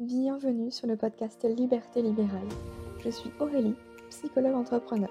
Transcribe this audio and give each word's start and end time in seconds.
Bienvenue 0.00 0.70
sur 0.70 0.86
le 0.86 0.96
podcast 0.96 1.44
Liberté 1.44 2.00
libérale. 2.00 2.48
Je 3.04 3.10
suis 3.10 3.30
Aurélie, 3.38 3.74
psychologue 4.08 4.54
entrepreneur. 4.54 5.10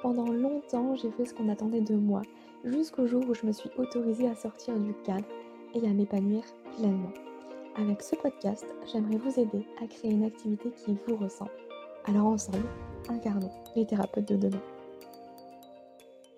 Pendant 0.00 0.32
longtemps, 0.32 0.96
j'ai 0.96 1.10
fait 1.10 1.26
ce 1.26 1.34
qu'on 1.34 1.50
attendait 1.50 1.82
de 1.82 1.94
moi, 1.94 2.22
jusqu'au 2.64 3.06
jour 3.06 3.22
où 3.28 3.34
je 3.34 3.44
me 3.44 3.52
suis 3.52 3.68
autorisée 3.76 4.30
à 4.30 4.34
sortir 4.34 4.74
du 4.78 4.94
cadre 5.04 5.26
et 5.74 5.86
à 5.86 5.92
m'épanouir 5.92 6.44
pleinement. 6.78 7.12
Avec 7.76 8.00
ce 8.00 8.16
podcast, 8.16 8.64
j'aimerais 8.90 9.18
vous 9.18 9.38
aider 9.38 9.66
à 9.82 9.86
créer 9.86 10.12
une 10.12 10.24
activité 10.24 10.70
qui 10.70 10.96
vous 11.06 11.16
ressemble. 11.16 11.50
Alors 12.06 12.28
ensemble, 12.28 12.64
incarnons 13.10 13.52
les 13.76 13.84
thérapeutes 13.84 14.28
de 14.28 14.48
demain. 14.48 14.62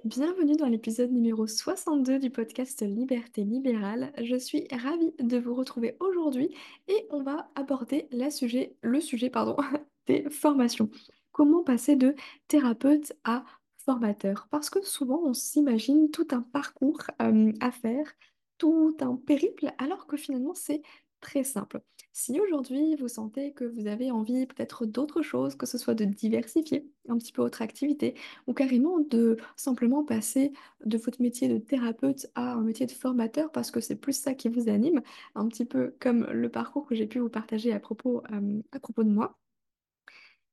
Bienvenue 0.04 0.56
dans 0.56 0.66
l'épisode 0.66 1.10
numéro 1.12 1.46
62 1.46 2.18
du 2.18 2.28
podcast 2.28 2.82
Liberté 2.82 3.42
libérale. 3.42 4.12
Je 4.22 4.36
suis 4.36 4.68
ravie 4.70 5.14
de 5.18 5.38
vous 5.38 5.54
retrouver 5.54 5.96
aujourd'hui 5.98 6.54
et 6.88 7.06
on 7.08 7.22
va 7.22 7.50
aborder 7.54 8.06
la 8.10 8.30
sujet, 8.30 8.76
le 8.82 9.00
sujet 9.00 9.32
des 10.06 10.28
formations. 10.28 10.90
Comment 11.32 11.64
passer 11.64 11.96
de 11.96 12.14
thérapeute 12.48 13.14
à 13.24 13.46
formateur? 13.78 14.46
Parce 14.50 14.68
que 14.68 14.84
souvent 14.84 15.22
on 15.24 15.32
s'imagine 15.32 16.10
tout 16.10 16.28
un 16.32 16.42
parcours 16.42 17.00
euh, 17.22 17.50
à 17.60 17.70
faire, 17.70 18.12
tout 18.58 18.94
un 19.00 19.16
périple, 19.16 19.72
alors 19.78 20.06
que 20.06 20.18
finalement 20.18 20.54
c'est 20.54 20.82
très 21.24 21.42
simple. 21.42 21.80
Si 22.12 22.38
aujourd'hui 22.38 22.94
vous 22.96 23.08
sentez 23.08 23.52
que 23.52 23.64
vous 23.64 23.88
avez 23.88 24.12
envie 24.12 24.46
peut-être 24.46 24.86
d'autre 24.86 25.22
chose, 25.22 25.56
que 25.56 25.66
ce 25.66 25.78
soit 25.78 25.94
de 25.94 26.04
diversifier 26.04 26.86
un 27.08 27.18
petit 27.18 27.32
peu 27.32 27.42
votre 27.42 27.62
activité 27.62 28.14
ou 28.46 28.52
carrément 28.52 29.00
de 29.00 29.36
simplement 29.56 30.04
passer 30.04 30.52
de 30.84 30.98
votre 30.98 31.20
métier 31.20 31.48
de 31.48 31.58
thérapeute 31.58 32.28
à 32.36 32.52
un 32.52 32.62
métier 32.62 32.86
de 32.86 32.92
formateur 32.92 33.50
parce 33.50 33.72
que 33.72 33.80
c'est 33.80 33.96
plus 33.96 34.12
ça 34.12 34.34
qui 34.34 34.48
vous 34.48 34.68
anime, 34.68 35.02
un 35.34 35.48
petit 35.48 35.64
peu 35.64 35.96
comme 35.98 36.26
le 36.30 36.48
parcours 36.50 36.86
que 36.86 36.94
j'ai 36.94 37.06
pu 37.08 37.18
vous 37.18 37.30
partager 37.30 37.72
à 37.72 37.80
propos, 37.80 38.22
euh, 38.32 38.62
à 38.72 38.78
propos 38.78 39.02
de 39.02 39.10
moi. 39.10 39.36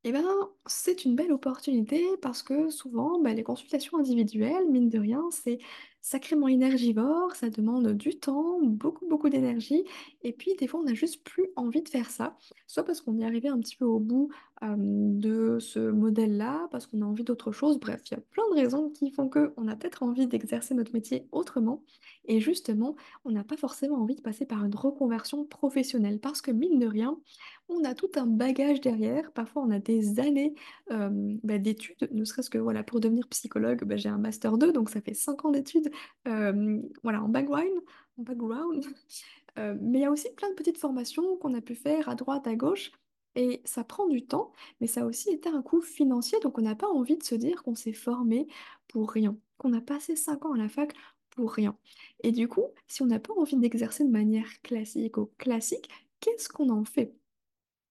Eh 0.04 0.12
ben, 0.12 0.26
c'est 0.66 1.06
une 1.06 1.16
belle 1.16 1.32
opportunité 1.32 2.04
parce 2.24 2.42
que 2.42 2.72
souvent, 2.72 3.20
bah, 3.22 3.34
les 3.34 3.44
consultations 3.44 4.00
individuelles, 4.00 4.68
mine 4.68 4.90
de 4.90 4.98
rien, 4.98 5.30
c'est 5.32 5.60
sacrément 6.02 6.48
énergivore, 6.48 7.36
ça 7.36 7.50
demande 7.50 7.94
du 7.94 8.16
temps, 8.16 8.60
beaucoup, 8.62 9.08
beaucoup 9.08 9.30
d'énergie. 9.30 9.84
Et 10.24 10.34
puis, 10.34 10.56
des 10.56 10.68
fois, 10.68 10.80
on 10.80 10.84
n'a 10.84 10.94
juste 10.94 11.24
plus 11.24 11.48
envie 11.56 11.82
de 11.82 11.90
faire 11.90 12.10
ça, 12.10 12.38
soit 12.68 12.84
parce 12.84 13.02
qu'on 13.02 13.20
est 13.20 13.26
arrivé 13.26 13.50
un 13.50 13.60
petit 13.60 13.76
peu 13.76 13.86
au 13.86 14.00
bout 14.00 14.30
de 14.64 15.58
ce 15.60 15.80
modèle-là, 15.80 16.68
parce 16.70 16.86
qu'on 16.86 17.02
a 17.02 17.06
envie 17.06 17.24
d'autre 17.24 17.52
chose. 17.52 17.80
Bref, 17.80 18.02
il 18.06 18.14
y 18.14 18.18
a 18.18 18.22
plein 18.22 18.48
de 18.52 18.56
raisons 18.56 18.90
qui 18.92 19.10
font 19.10 19.28
qu'on 19.28 19.68
a 19.68 19.76
peut-être 19.76 20.04
envie 20.04 20.28
d'exercer 20.28 20.76
notre 20.76 20.94
métier 20.94 21.28
autrement. 21.32 21.84
Et 22.26 22.40
justement, 22.40 22.96
on 23.26 23.32
n'a 23.32 23.44
pas 23.44 23.58
forcément 23.58 23.96
envie 23.96 24.16
de 24.16 24.22
passer 24.22 24.46
par 24.46 24.64
une 24.64 24.76
reconversion 24.76 25.46
professionnelle 25.46 26.20
parce 26.20 26.42
que, 26.42 26.52
mine 26.52 26.78
de 26.78 26.86
rien, 26.86 27.18
on 27.70 27.84
a 27.86 27.96
tout 27.96 28.12
un 28.18 28.28
bagage 28.28 28.82
derrière. 28.82 29.32
Parfois, 29.32 29.64
on 29.64 29.72
a 29.72 29.80
des 29.80 30.20
années 30.20 30.54
bah, 30.90 31.58
d'études, 31.58 32.10
ne 32.12 32.24
serait-ce 32.24 32.52
que 32.52 32.60
voilà, 32.60 32.84
pour 32.84 33.00
devenir 33.00 33.28
psychologue, 33.30 33.84
bah, 33.84 33.98
j'ai 33.98 34.10
un 34.10 34.20
master 34.20 34.60
2, 34.60 34.72
donc 34.74 34.92
ça 34.92 35.02
fait 35.02 35.16
5 35.16 35.46
ans 35.46 35.52
d'études 35.52 35.91
voilà, 36.26 37.24
en 37.24 37.30
background. 37.30 37.82
En 38.18 38.24
background. 38.24 38.86
Euh, 39.60 39.76
mais 39.82 40.00
il 40.00 40.02
y 40.02 40.06
a 40.06 40.12
aussi 40.12 40.30
plein 40.32 40.50
de 40.50 40.56
petites 40.56 40.78
formations 40.78 41.36
qu'on 41.38 41.54
a 41.54 41.60
pu 41.62 41.76
faire 41.76 42.08
à 42.08 42.16
droite, 42.16 42.48
à 42.48 42.56
gauche. 42.56 42.92
Et 43.36 43.62
ça 43.64 43.84
prend 43.84 44.08
du 44.08 44.26
temps, 44.26 44.52
mais 44.82 44.88
ça 44.88 45.02
a 45.02 45.06
aussi 45.06 45.30
été 45.30 45.48
un 45.48 45.62
coût 45.62 45.82
financier, 45.82 46.38
donc 46.42 46.58
on 46.58 46.62
n'a 46.62 46.76
pas 46.76 46.90
envie 46.90 47.18
de 47.18 47.24
se 47.24 47.36
dire 47.36 47.64
qu'on 47.64 47.76
s'est 47.76 47.94
formé 47.94 48.48
pour 48.90 49.10
rien, 49.10 49.38
qu'on 49.58 49.72
a 49.74 49.80
passé 49.80 50.18
5 50.18 50.46
ans 50.46 50.54
à 50.54 50.58
la 50.58 50.68
fac 50.68 50.94
pour 51.30 51.54
rien. 51.54 51.78
Et 52.24 52.34
du 52.34 52.50
coup, 52.50 52.66
si 52.88 53.02
on 53.02 53.06
n'a 53.06 53.20
pas 53.20 53.34
envie 53.34 53.56
d'exercer 53.56 54.04
de 54.04 54.10
manière 54.10 54.62
classique 54.64 55.18
ou 55.18 55.32
classique, 55.38 55.90
qu'est-ce 56.20 56.50
qu'on 56.50 56.70
en 56.70 56.84
fait? 56.84 57.16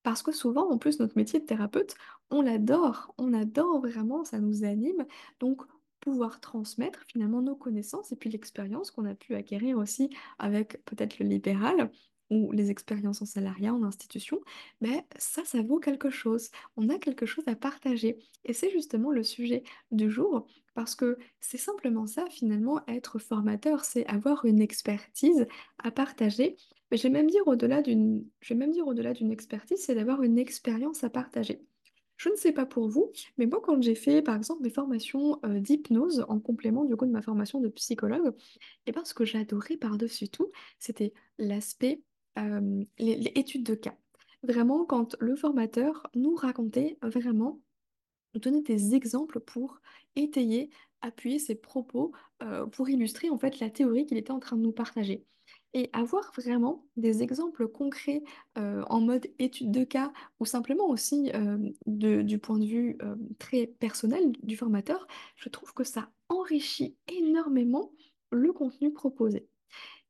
Parce 0.02 0.22
que 0.22 0.32
souvent, 0.32 0.70
en 0.70 0.78
plus, 0.78 1.00
notre 1.00 1.16
métier 1.16 1.40
de 1.40 1.46
thérapeute, 1.46 1.94
on 2.30 2.42
l'adore, 2.42 3.14
on 3.18 3.32
adore 3.32 3.80
vraiment, 3.80 4.24
ça 4.24 4.40
nous 4.40 4.64
anime. 4.64 5.06
Donc, 5.40 5.62
pouvoir 6.00 6.40
transmettre 6.40 7.05
finalement 7.06 7.42
nos 7.42 7.56
connaissances 7.56 8.12
et 8.12 8.16
puis 8.16 8.30
l'expérience 8.30 8.90
qu'on 8.90 9.05
a 9.05 9.14
pu 9.14 9.34
acquérir 9.34 9.78
aussi 9.78 10.11
avec 10.38 10.84
peut-être 10.84 11.18
le 11.18 11.27
libéral 11.27 11.90
ou 12.30 12.52
les 12.52 12.70
expériences 12.70 13.22
en 13.22 13.27
salariat, 13.27 13.74
en 13.74 13.83
institution, 13.83 14.40
mais 14.80 15.05
ça, 15.18 15.44
ça 15.44 15.62
vaut 15.62 15.80
quelque 15.80 16.10
chose. 16.10 16.50
On 16.77 16.89
a 16.89 16.98
quelque 16.98 17.27
chose 17.27 17.44
à 17.48 17.56
partager. 17.56 18.18
Et 18.44 18.52
c'est 18.52 18.70
justement 18.70 19.10
le 19.10 19.24
sujet 19.24 19.64
du 19.90 20.10
jour, 20.10 20.46
parce 20.74 20.94
que 20.94 21.18
c'est 21.40 21.58
simplement 21.58 22.06
ça, 22.06 22.24
finalement, 22.30 22.80
être 22.86 23.18
formateur, 23.18 23.84
c'est 23.84 24.06
avoir 24.06 24.44
une 24.44 24.60
expertise 24.60 25.46
à 25.78 25.90
partager. 25.90 26.56
Mais 26.90 26.96
je 26.96 27.02
vais 27.05 27.10
même 27.10 27.27
dire 27.27 27.46
au-delà 27.46 27.83
d'une 27.83 29.33
expertise, 29.33 29.84
c'est 29.84 29.94
d'avoir 29.94 30.22
une 30.22 30.39
expérience 30.39 31.05
à 31.05 31.10
partager. 31.10 31.60
Je 32.20 32.29
ne 32.29 32.36
sais 32.36 32.53
pas 32.53 32.67
pour 32.67 32.86
vous, 32.86 33.11
mais 33.39 33.47
moi, 33.47 33.63
quand 33.63 33.81
j'ai 33.81 33.95
fait, 33.95 34.20
par 34.20 34.36
exemple, 34.36 34.63
des 34.63 34.69
formations 34.69 35.41
euh, 35.47 35.58
d'hypnose 35.58 36.27
en 36.29 36.39
complément 36.39 36.85
du 36.85 36.95
coup 36.95 37.07
de 37.07 37.11
ma 37.11 37.23
formation 37.23 37.61
de 37.61 37.69
psychologue, 37.70 38.35
et 38.85 38.92
ben, 38.92 39.03
ce 39.07 39.14
que 39.14 39.25
j'adorais 39.25 39.79
par-dessus 39.79 40.29
tout, 40.29 40.53
c'était 40.79 41.14
l'aspect 41.39 42.03
euh, 42.39 42.85
les 42.98 43.33
études 43.36 43.63
de 43.63 43.75
cas. 43.75 43.97
Vraiment, 44.42 44.85
quand 44.85 45.17
le 45.19 45.35
formateur 45.35 46.11
nous 46.14 46.35
racontait 46.35 46.98
vraiment, 47.01 47.58
nous 48.35 48.41
donnait 48.41 48.61
des 48.61 48.95
exemples 48.95 49.41
pour 49.41 49.81
étayer, 50.14 50.69
appuyer 51.01 51.39
ses 51.39 51.55
propos, 51.55 52.13
euh, 52.42 52.67
pour 52.67 52.91
illustrer 52.91 53.31
en 53.31 53.39
fait 53.39 53.61
la 53.61 53.70
théorie 53.70 54.05
qu'il 54.05 54.19
était 54.19 54.31
en 54.31 54.41
train 54.41 54.58
de 54.58 54.63
nous 54.63 54.73
partager. 54.73 55.25
Et 55.73 55.89
avoir 55.92 56.33
vraiment 56.36 56.85
des 56.97 57.23
exemples 57.23 57.69
concrets 57.69 58.25
en 58.57 59.01
mode 59.01 59.29
étude 59.39 59.70
de 59.70 59.85
cas 59.85 60.13
ou 60.41 60.45
simplement 60.45 60.89
aussi 60.89 61.31
du 61.86 62.39
point 62.39 62.58
de 62.58 62.67
vue 62.67 62.98
très 63.39 63.69
personnel 63.69 64.33
du 64.42 64.57
formateur, 64.57 65.07
je 65.36 65.48
trouve 65.48 65.73
que 65.73 65.85
ça 65.85 66.11
enrichit 66.29 66.97
énormément 67.07 67.92
le 68.33 68.53
contenu 68.53 68.92
proposé. 68.92 69.47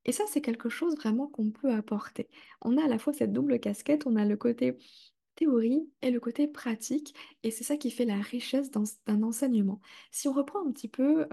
Et 0.06 0.12
ça, 0.12 0.25
c'est 0.28 0.41
quelque 0.41 0.71
chose 0.71 0.97
vraiment 0.97 1.26
qu'on 1.26 1.50
peut 1.50 1.71
apporter. 1.71 2.31
On 2.62 2.78
a 2.78 2.84
à 2.84 2.88
la 2.88 2.98
fois 2.98 3.12
cette 3.12 3.34
double 3.34 3.60
casquette, 3.60 4.06
on 4.06 4.16
a 4.16 4.25
le 4.25 4.38
côté 4.38 4.78
théorie 5.40 5.88
et 6.02 6.10
le 6.10 6.20
côté 6.20 6.46
pratique, 6.46 7.14
et 7.42 7.50
c'est 7.50 7.64
ça 7.64 7.76
qui 7.76 7.90
fait 7.90 8.04
la 8.04 8.20
richesse 8.20 8.70
d'un 8.70 9.22
enseignement. 9.22 9.80
Si 10.10 10.28
on 10.28 10.32
reprend 10.32 10.60
un 10.66 10.70
petit 10.70 10.88
peu, 10.88 11.26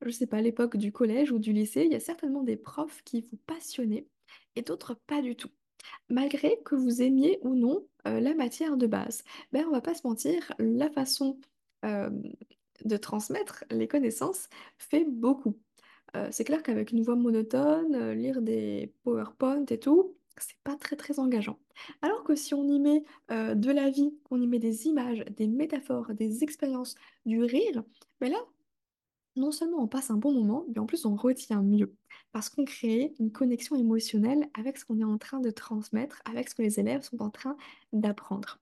je 0.00 0.10
sais 0.10 0.26
pas, 0.26 0.40
l'époque 0.40 0.76
du 0.76 0.92
collège 0.92 1.32
ou 1.32 1.38
du 1.38 1.52
lycée, 1.52 1.82
il 1.84 1.92
y 1.92 1.96
a 1.96 2.00
certainement 2.00 2.42
des 2.42 2.56
profs 2.56 3.02
qui 3.02 3.22
vous 3.22 3.36
passionnaient 3.46 4.06
et 4.56 4.62
d'autres 4.62 4.94
pas 4.94 5.20
du 5.20 5.36
tout. 5.36 5.50
Malgré 6.08 6.60
que 6.64 6.74
vous 6.74 7.02
aimiez 7.02 7.38
ou 7.42 7.54
non 7.54 7.86
la 8.04 8.34
matière 8.34 8.76
de 8.76 8.86
base, 8.86 9.24
ben, 9.52 9.64
on 9.66 9.72
va 9.72 9.80
pas 9.80 9.94
se 9.94 10.06
mentir, 10.06 10.52
la 10.58 10.88
façon 10.90 11.38
de 11.82 12.96
transmettre 12.96 13.64
les 13.70 13.88
connaissances 13.88 14.48
fait 14.78 15.04
beaucoup. 15.04 15.58
C'est 16.30 16.44
clair 16.44 16.62
qu'avec 16.62 16.92
une 16.92 17.02
voix 17.02 17.16
monotone, 17.16 18.12
lire 18.12 18.42
des 18.42 18.94
PowerPoint 19.02 19.66
et 19.66 19.78
tout, 19.78 20.16
c'est 20.42 20.58
pas 20.64 20.76
très 20.76 20.96
très 20.96 21.18
engageant. 21.18 21.58
Alors 22.02 22.24
que 22.24 22.34
si 22.34 22.54
on 22.54 22.64
y 22.68 22.80
met 22.80 23.04
euh, 23.30 23.54
de 23.54 23.70
la 23.70 23.90
vie, 23.90 24.14
qu'on 24.24 24.40
y 24.40 24.46
met 24.46 24.58
des 24.58 24.86
images, 24.86 25.24
des 25.36 25.46
métaphores, 25.46 26.14
des 26.14 26.42
expériences, 26.42 26.94
du 27.26 27.42
rire, 27.42 27.82
ben 28.20 28.30
là, 28.30 28.38
non 29.36 29.52
seulement 29.52 29.78
on 29.78 29.88
passe 29.88 30.10
un 30.10 30.16
bon 30.16 30.32
moment, 30.32 30.64
mais 30.68 30.78
en 30.80 30.86
plus 30.86 31.04
on 31.06 31.14
retient 31.14 31.62
mieux. 31.62 31.94
Parce 32.32 32.50
qu'on 32.50 32.64
crée 32.64 33.14
une 33.18 33.32
connexion 33.32 33.76
émotionnelle 33.76 34.48
avec 34.54 34.76
ce 34.76 34.84
qu'on 34.84 35.00
est 35.00 35.04
en 35.04 35.18
train 35.18 35.40
de 35.40 35.50
transmettre, 35.50 36.20
avec 36.24 36.48
ce 36.48 36.54
que 36.54 36.62
les 36.62 36.80
élèves 36.80 37.02
sont 37.02 37.22
en 37.22 37.30
train 37.30 37.56
d'apprendre. 37.92 38.60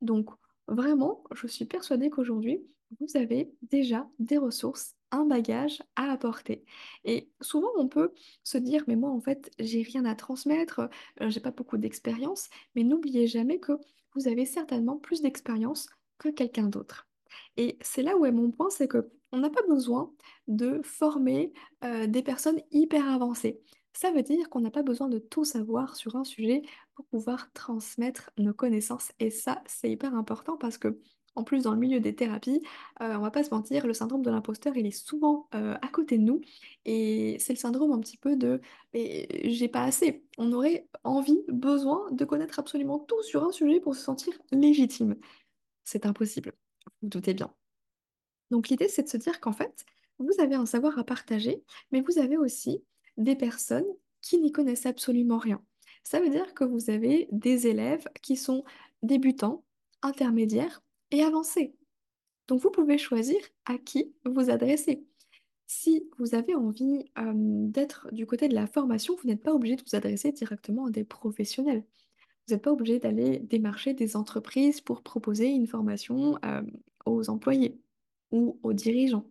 Donc, 0.00 0.30
vraiment, 0.68 1.24
je 1.34 1.46
suis 1.46 1.64
persuadée 1.64 2.10
qu'aujourd'hui, 2.10 2.62
vous 3.00 3.16
avez 3.16 3.52
déjà 3.62 4.08
des 4.18 4.38
ressources, 4.38 4.94
un 5.10 5.24
bagage 5.24 5.82
à 5.96 6.10
apporter. 6.10 6.64
Et 7.04 7.30
souvent, 7.40 7.70
on 7.76 7.88
peut 7.88 8.12
se 8.42 8.58
dire, 8.58 8.84
mais 8.86 8.96
moi, 8.96 9.10
en 9.10 9.20
fait, 9.20 9.50
j'ai 9.58 9.82
rien 9.82 10.04
à 10.04 10.14
transmettre, 10.14 10.88
euh, 11.20 11.30
j'ai 11.30 11.40
pas 11.40 11.50
beaucoup 11.50 11.76
d'expérience, 11.78 12.48
mais 12.74 12.84
n'oubliez 12.84 13.26
jamais 13.26 13.58
que 13.58 13.72
vous 14.14 14.28
avez 14.28 14.46
certainement 14.46 14.96
plus 14.96 15.22
d'expérience 15.22 15.88
que 16.18 16.28
quelqu'un 16.28 16.68
d'autre. 16.68 17.08
Et 17.56 17.78
c'est 17.80 18.02
là 18.02 18.16
où 18.16 18.24
est 18.26 18.32
mon 18.32 18.50
point, 18.50 18.70
c'est 18.70 18.88
que 18.88 19.10
on 19.32 19.38
n'a 19.38 19.50
pas 19.50 19.62
besoin 19.68 20.12
de 20.46 20.80
former 20.84 21.52
euh, 21.82 22.06
des 22.06 22.22
personnes 22.22 22.60
hyper 22.70 23.08
avancées. 23.08 23.60
Ça 23.94 24.10
veut 24.10 24.22
dire 24.22 24.50
qu'on 24.50 24.60
n'a 24.60 24.72
pas 24.72 24.82
besoin 24.82 25.08
de 25.08 25.18
tout 25.18 25.44
savoir 25.44 25.94
sur 25.94 26.16
un 26.16 26.24
sujet 26.24 26.62
pour 26.94 27.06
pouvoir 27.06 27.52
transmettre 27.52 28.30
nos 28.38 28.52
connaissances. 28.52 29.12
Et 29.20 29.30
ça, 29.30 29.62
c'est 29.66 29.88
hyper 29.90 30.14
important 30.16 30.56
parce 30.56 30.78
que, 30.78 30.98
en 31.36 31.44
plus, 31.44 31.62
dans 31.62 31.72
le 31.72 31.78
milieu 31.78 32.00
des 32.00 32.14
thérapies, 32.14 32.60
euh, 33.00 33.14
on 33.14 33.20
va 33.20 33.30
pas 33.30 33.44
se 33.44 33.50
mentir, 33.50 33.86
le 33.86 33.94
syndrome 33.94 34.22
de 34.22 34.30
l'imposteur, 34.30 34.76
il 34.76 34.86
est 34.86 34.90
souvent 34.90 35.48
euh, 35.54 35.76
à 35.80 35.88
côté 35.88 36.18
de 36.18 36.24
nous. 36.24 36.40
Et 36.84 37.36
c'est 37.38 37.52
le 37.52 37.58
syndrome 37.58 37.92
un 37.92 38.00
petit 38.00 38.16
peu 38.16 38.36
de 38.36 38.60
mais 38.92 39.28
j'ai 39.44 39.68
pas 39.68 39.84
assez. 39.84 40.24
On 40.38 40.52
aurait 40.52 40.88
envie, 41.04 41.44
besoin 41.48 42.10
de 42.10 42.24
connaître 42.24 42.58
absolument 42.58 42.98
tout 42.98 43.22
sur 43.22 43.44
un 43.44 43.52
sujet 43.52 43.80
pour 43.80 43.94
se 43.94 44.02
sentir 44.02 44.34
légitime. 44.50 45.16
C'est 45.84 46.04
impossible. 46.06 46.52
Vous 46.86 46.92
vous 47.02 47.08
doutez 47.08 47.34
bien. 47.34 47.54
Donc 48.50 48.68
l'idée, 48.68 48.88
c'est 48.88 49.04
de 49.04 49.08
se 49.08 49.16
dire 49.16 49.40
qu'en 49.40 49.52
fait, 49.52 49.84
vous 50.18 50.32
avez 50.40 50.54
un 50.56 50.66
savoir 50.66 50.98
à 50.98 51.04
partager, 51.04 51.62
mais 51.92 52.00
vous 52.00 52.18
avez 52.18 52.36
aussi 52.36 52.82
des 53.16 53.36
personnes 53.36 53.86
qui 54.20 54.38
n'y 54.38 54.52
connaissent 54.52 54.86
absolument 54.86 55.38
rien. 55.38 55.62
Ça 56.02 56.20
veut 56.20 56.30
dire 56.30 56.54
que 56.54 56.64
vous 56.64 56.90
avez 56.90 57.28
des 57.32 57.66
élèves 57.66 58.06
qui 58.22 58.36
sont 58.36 58.64
débutants, 59.02 59.64
intermédiaires 60.02 60.82
et 61.10 61.22
avancés. 61.22 61.74
Donc 62.48 62.60
vous 62.60 62.70
pouvez 62.70 62.98
choisir 62.98 63.38
à 63.64 63.78
qui 63.78 64.12
vous 64.24 64.50
adresser. 64.50 65.04
Si 65.66 66.06
vous 66.18 66.34
avez 66.34 66.54
envie 66.54 67.04
euh, 67.18 67.32
d'être 67.34 68.08
du 68.12 68.26
côté 68.26 68.48
de 68.48 68.54
la 68.54 68.66
formation, 68.66 69.16
vous 69.16 69.28
n'êtes 69.28 69.42
pas 69.42 69.54
obligé 69.54 69.76
de 69.76 69.82
vous 69.88 69.96
adresser 69.96 70.30
directement 70.30 70.86
à 70.86 70.90
des 70.90 71.04
professionnels. 71.04 71.84
Vous 72.46 72.54
n'êtes 72.54 72.62
pas 72.62 72.72
obligé 72.72 72.98
d'aller 72.98 73.38
démarcher 73.38 73.94
des 73.94 74.16
entreprises 74.16 74.82
pour 74.82 75.02
proposer 75.02 75.48
une 75.48 75.66
formation 75.66 76.38
euh, 76.44 76.62
aux 77.06 77.30
employés 77.30 77.80
ou 78.30 78.58
aux 78.62 78.74
dirigeants. 78.74 79.30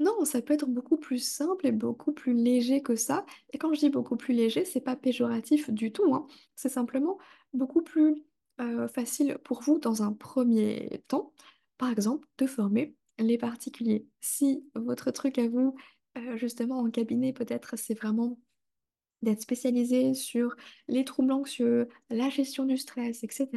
Non, 0.00 0.24
ça 0.24 0.40
peut 0.40 0.54
être 0.54 0.66
beaucoup 0.66 0.96
plus 0.96 1.18
simple 1.18 1.66
et 1.66 1.72
beaucoup 1.72 2.12
plus 2.12 2.32
léger 2.34 2.82
que 2.82 2.96
ça. 2.96 3.26
Et 3.52 3.58
quand 3.58 3.72
je 3.74 3.80
dis 3.80 3.90
beaucoup 3.90 4.16
plus 4.16 4.34
léger, 4.34 4.64
c'est 4.64 4.80
pas 4.80 4.96
péjoratif 4.96 5.70
du 5.70 5.92
tout, 5.92 6.14
hein. 6.14 6.26
C'est 6.56 6.70
simplement 6.70 7.18
beaucoup 7.52 7.82
plus 7.82 8.24
euh, 8.60 8.88
facile 8.88 9.38
pour 9.44 9.60
vous 9.62 9.78
dans 9.78 10.02
un 10.02 10.12
premier 10.14 11.02
temps, 11.08 11.32
par 11.76 11.90
exemple, 11.90 12.26
de 12.38 12.46
former 12.46 12.96
les 13.18 13.36
particuliers. 13.36 14.06
Si 14.20 14.64
votre 14.74 15.10
truc 15.10 15.38
à 15.38 15.48
vous, 15.48 15.76
euh, 16.16 16.36
justement 16.38 16.78
en 16.78 16.90
cabinet, 16.90 17.34
peut-être 17.34 17.78
c'est 17.78 17.94
vraiment 17.94 18.38
d'être 19.22 19.42
spécialisé 19.42 20.14
sur 20.14 20.56
les 20.88 21.04
troubles 21.04 21.32
anxieux, 21.32 21.88
la 22.08 22.30
gestion 22.30 22.64
du 22.64 22.78
stress, 22.78 23.22
etc., 23.22 23.48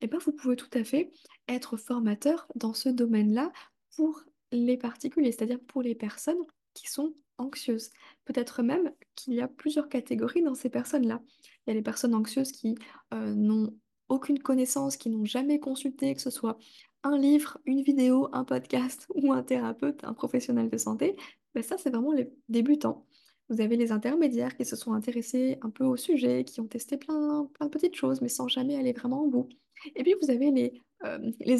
et 0.00 0.06
ben 0.06 0.18
vous 0.18 0.32
pouvez 0.32 0.54
tout 0.54 0.70
à 0.74 0.84
fait 0.84 1.10
être 1.48 1.76
formateur 1.76 2.46
dans 2.54 2.72
ce 2.72 2.88
domaine-là 2.88 3.50
pour 3.96 4.22
les 4.52 4.76
particuliers, 4.76 5.32
c'est-à-dire 5.32 5.60
pour 5.60 5.82
les 5.82 5.94
personnes 5.94 6.44
qui 6.74 6.90
sont 6.90 7.14
anxieuses. 7.38 7.90
Peut-être 8.24 8.62
même 8.62 8.92
qu'il 9.14 9.34
y 9.34 9.40
a 9.40 9.48
plusieurs 9.48 9.88
catégories 9.88 10.42
dans 10.42 10.54
ces 10.54 10.70
personnes-là. 10.70 11.20
Il 11.66 11.70
y 11.70 11.72
a 11.72 11.74
les 11.74 11.82
personnes 11.82 12.14
anxieuses 12.14 12.52
qui 12.52 12.76
euh, 13.14 13.34
n'ont 13.34 13.74
aucune 14.08 14.38
connaissance, 14.38 14.96
qui 14.96 15.10
n'ont 15.10 15.24
jamais 15.24 15.58
consulté, 15.58 16.14
que 16.14 16.20
ce 16.20 16.30
soit 16.30 16.58
un 17.02 17.18
livre, 17.18 17.58
une 17.64 17.82
vidéo, 17.82 18.28
un 18.32 18.44
podcast 18.44 19.06
ou 19.14 19.32
un 19.32 19.42
thérapeute, 19.42 20.04
un 20.04 20.14
professionnel 20.14 20.70
de 20.70 20.76
santé. 20.76 21.16
Ben 21.54 21.62
ça, 21.62 21.76
c'est 21.78 21.90
vraiment 21.90 22.12
les 22.12 22.32
débutants. 22.48 23.06
Vous 23.48 23.60
avez 23.60 23.76
les 23.76 23.92
intermédiaires 23.92 24.56
qui 24.56 24.64
se 24.64 24.76
sont 24.76 24.92
intéressés 24.92 25.58
un 25.62 25.70
peu 25.70 25.84
au 25.84 25.96
sujet, 25.96 26.44
qui 26.44 26.60
ont 26.60 26.66
testé 26.66 26.96
plein, 26.96 27.50
plein 27.54 27.66
de 27.66 27.70
petites 27.70 27.96
choses, 27.96 28.20
mais 28.22 28.28
sans 28.28 28.48
jamais 28.48 28.76
aller 28.76 28.92
vraiment 28.92 29.22
au 29.22 29.28
bout. 29.28 29.48
Et 29.94 30.02
puis 30.02 30.14
vous 30.20 30.30
avez 30.30 30.50
les, 30.50 30.80
euh, 31.04 31.30
les 31.40 31.58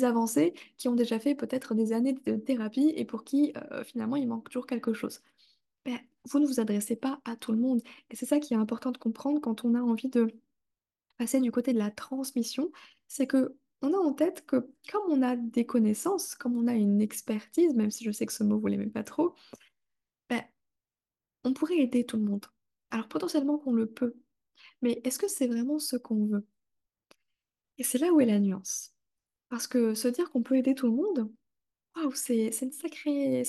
qui 0.76 0.88
ont 0.88 0.94
déjà 0.94 1.18
fait 1.18 1.34
peut-être 1.34 1.74
des 1.74 1.92
années 1.92 2.12
de 2.12 2.36
thérapie 2.36 2.92
et 2.96 3.04
pour 3.04 3.24
qui 3.24 3.52
euh, 3.56 3.84
finalement 3.84 4.16
il 4.16 4.28
manque 4.28 4.48
toujours 4.48 4.66
quelque 4.66 4.92
chose. 4.92 5.20
Ben, 5.84 5.98
vous 6.24 6.38
ne 6.38 6.46
vous 6.46 6.60
adressez 6.60 6.96
pas 6.96 7.20
à 7.24 7.36
tout 7.36 7.52
le 7.52 7.58
monde. 7.58 7.82
Et 8.10 8.16
c'est 8.16 8.26
ça 8.26 8.38
qui 8.38 8.54
est 8.54 8.56
important 8.56 8.92
de 8.92 8.98
comprendre 8.98 9.40
quand 9.40 9.64
on 9.64 9.74
a 9.74 9.80
envie 9.80 10.08
de 10.08 10.32
passer 11.18 11.40
du 11.40 11.50
côté 11.50 11.72
de 11.72 11.78
la 11.78 11.90
transmission, 11.90 12.70
c'est 13.08 13.26
que 13.26 13.56
on 13.82 13.92
a 13.94 13.96
en 13.96 14.12
tête 14.12 14.46
que 14.46 14.70
comme 14.90 15.02
on 15.10 15.22
a 15.22 15.36
des 15.36 15.66
connaissances, 15.66 16.36
comme 16.36 16.56
on 16.56 16.68
a 16.68 16.74
une 16.74 17.00
expertise, 17.02 17.74
même 17.74 17.90
si 17.90 18.04
je 18.04 18.12
sais 18.12 18.26
que 18.26 18.32
ce 18.32 18.44
mot 18.44 18.58
vous 18.58 18.68
l'aimez 18.68 18.86
pas 18.86 19.02
trop, 19.02 19.34
ben, 20.28 20.42
on 21.44 21.52
pourrait 21.52 21.78
aider 21.78 22.04
tout 22.06 22.16
le 22.16 22.24
monde. 22.24 22.46
Alors 22.90 23.08
potentiellement 23.08 23.58
qu'on 23.58 23.72
le 23.72 23.86
peut, 23.86 24.14
mais 24.82 25.00
est-ce 25.04 25.18
que 25.18 25.28
c'est 25.28 25.46
vraiment 25.48 25.78
ce 25.78 25.96
qu'on 25.96 26.26
veut? 26.26 26.46
Et 27.78 27.84
c'est 27.84 27.98
là 27.98 28.12
où 28.12 28.20
est 28.20 28.26
la 28.26 28.38
nuance. 28.38 28.92
Parce 29.48 29.66
que 29.66 29.94
se 29.94 30.08
dire 30.08 30.30
qu'on 30.30 30.42
peut 30.42 30.56
aider 30.56 30.74
tout 30.74 30.86
le 30.86 30.92
monde, 30.92 31.30
waouh, 31.96 32.12
c'est 32.14 32.50
une 32.62 32.72
sacrée 32.72 33.44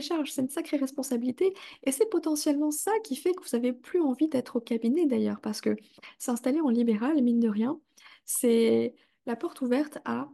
charge, 0.00 0.30
c'est 0.30 0.42
une 0.42 0.48
sacrée 0.48 0.76
responsabilité. 0.76 1.52
Et 1.84 1.92
c'est 1.92 2.08
potentiellement 2.08 2.70
ça 2.70 2.92
qui 3.02 3.16
fait 3.16 3.32
que 3.32 3.42
vous 3.42 3.56
n'avez 3.56 3.72
plus 3.72 4.00
envie 4.00 4.28
d'être 4.28 4.56
au 4.56 4.60
cabinet 4.60 5.06
d'ailleurs. 5.06 5.40
Parce 5.40 5.60
que 5.60 5.76
s'installer 6.18 6.60
en 6.60 6.70
libéral, 6.70 7.22
mine 7.22 7.40
de 7.40 7.48
rien, 7.48 7.80
c'est 8.24 8.94
la 9.26 9.36
porte 9.36 9.60
ouverte 9.60 9.98
à 10.04 10.28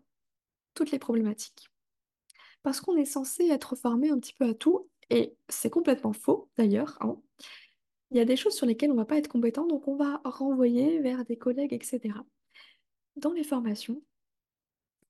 toutes 0.74 0.90
les 0.90 0.98
problématiques. 0.98 1.70
Parce 2.62 2.80
qu'on 2.80 2.96
est 2.96 3.04
censé 3.04 3.46
être 3.48 3.76
formé 3.76 4.10
un 4.10 4.18
petit 4.18 4.34
peu 4.34 4.46
à 4.46 4.54
tout, 4.54 4.88
et 5.10 5.36
c'est 5.48 5.70
complètement 5.70 6.12
faux 6.12 6.48
d'ailleurs. 6.56 6.96
hein. 7.00 7.20
Il 8.10 8.16
y 8.16 8.20
a 8.20 8.24
des 8.24 8.36
choses 8.36 8.54
sur 8.54 8.66
lesquelles 8.66 8.90
on 8.90 8.94
ne 8.94 9.00
va 9.00 9.04
pas 9.04 9.18
être 9.18 9.28
compétent, 9.28 9.66
donc 9.66 9.86
on 9.88 9.96
va 9.96 10.20
renvoyer 10.24 11.00
vers 11.00 11.24
des 11.24 11.36
collègues, 11.36 11.72
etc. 11.72 12.14
Dans 13.16 13.32
les 13.32 13.44
formations, 13.44 14.02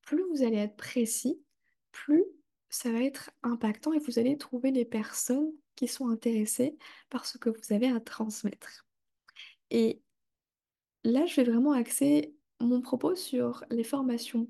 plus 0.03 0.23
vous 0.31 0.43
allez 0.43 0.59
être 0.59 0.77
précis, 0.77 1.41
plus 1.93 2.25
ça 2.69 2.91
va 2.91 3.03
être 3.03 3.31
impactant 3.43 3.93
et 3.93 3.99
vous 3.99 4.19
allez 4.19 4.37
trouver 4.37 4.71
les 4.71 4.85
personnes 4.85 5.53
qui 5.77 5.89
sont 5.89 6.09
intéressées 6.09 6.77
par 7.09 7.25
ce 7.25 7.39
que 7.39 7.49
vous 7.49 7.73
avez 7.73 7.89
à 7.89 8.01
transmettre. 8.01 8.87
Et 9.71 10.03
là, 11.05 11.25
je 11.27 11.37
vais 11.37 11.51
vraiment 11.51 11.73
axer 11.73 12.35
mon 12.61 12.81
propos 12.81 13.15
sur 13.15 13.65
les 13.71 13.85
formations 13.85 14.49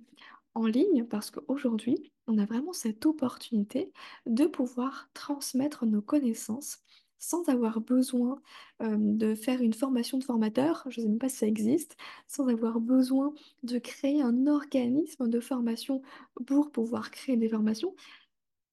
en 0.55 0.67
ligne 0.67 1.05
parce 1.05 1.31
qu'aujourd'hui, 1.31 2.12
on 2.27 2.39
a 2.39 2.47
vraiment 2.47 2.73
cette 2.73 3.05
opportunité 3.07 3.93
de 4.27 4.47
pouvoir 4.47 5.11
transmettre 5.12 5.85
nos 5.85 6.03
connaissances 6.03 6.79
sans 7.25 7.49
avoir 7.49 7.81
besoin 7.81 8.41
de 8.81 9.35
faire 9.35 9.62
une 9.62 9.73
formation 9.73 10.19
de 10.19 10.25
formateur, 10.25 10.85
je 10.88 11.00
ne 11.00 11.05
sais 11.05 11.09
même 11.11 11.19
pas 11.19 11.29
si 11.29 11.37
ça 11.38 11.47
existe, 11.47 11.97
sans 12.29 12.49
avoir 12.49 12.81
besoin 12.81 13.32
de 13.62 13.79
créer 13.79 14.23
un 14.23 14.47
organisme 14.47 15.29
de 15.29 15.41
formation 15.41 16.03
pour 16.47 16.71
pouvoir 16.71 17.11
créer 17.11 17.37
des 17.37 17.49
formations. 17.49 17.94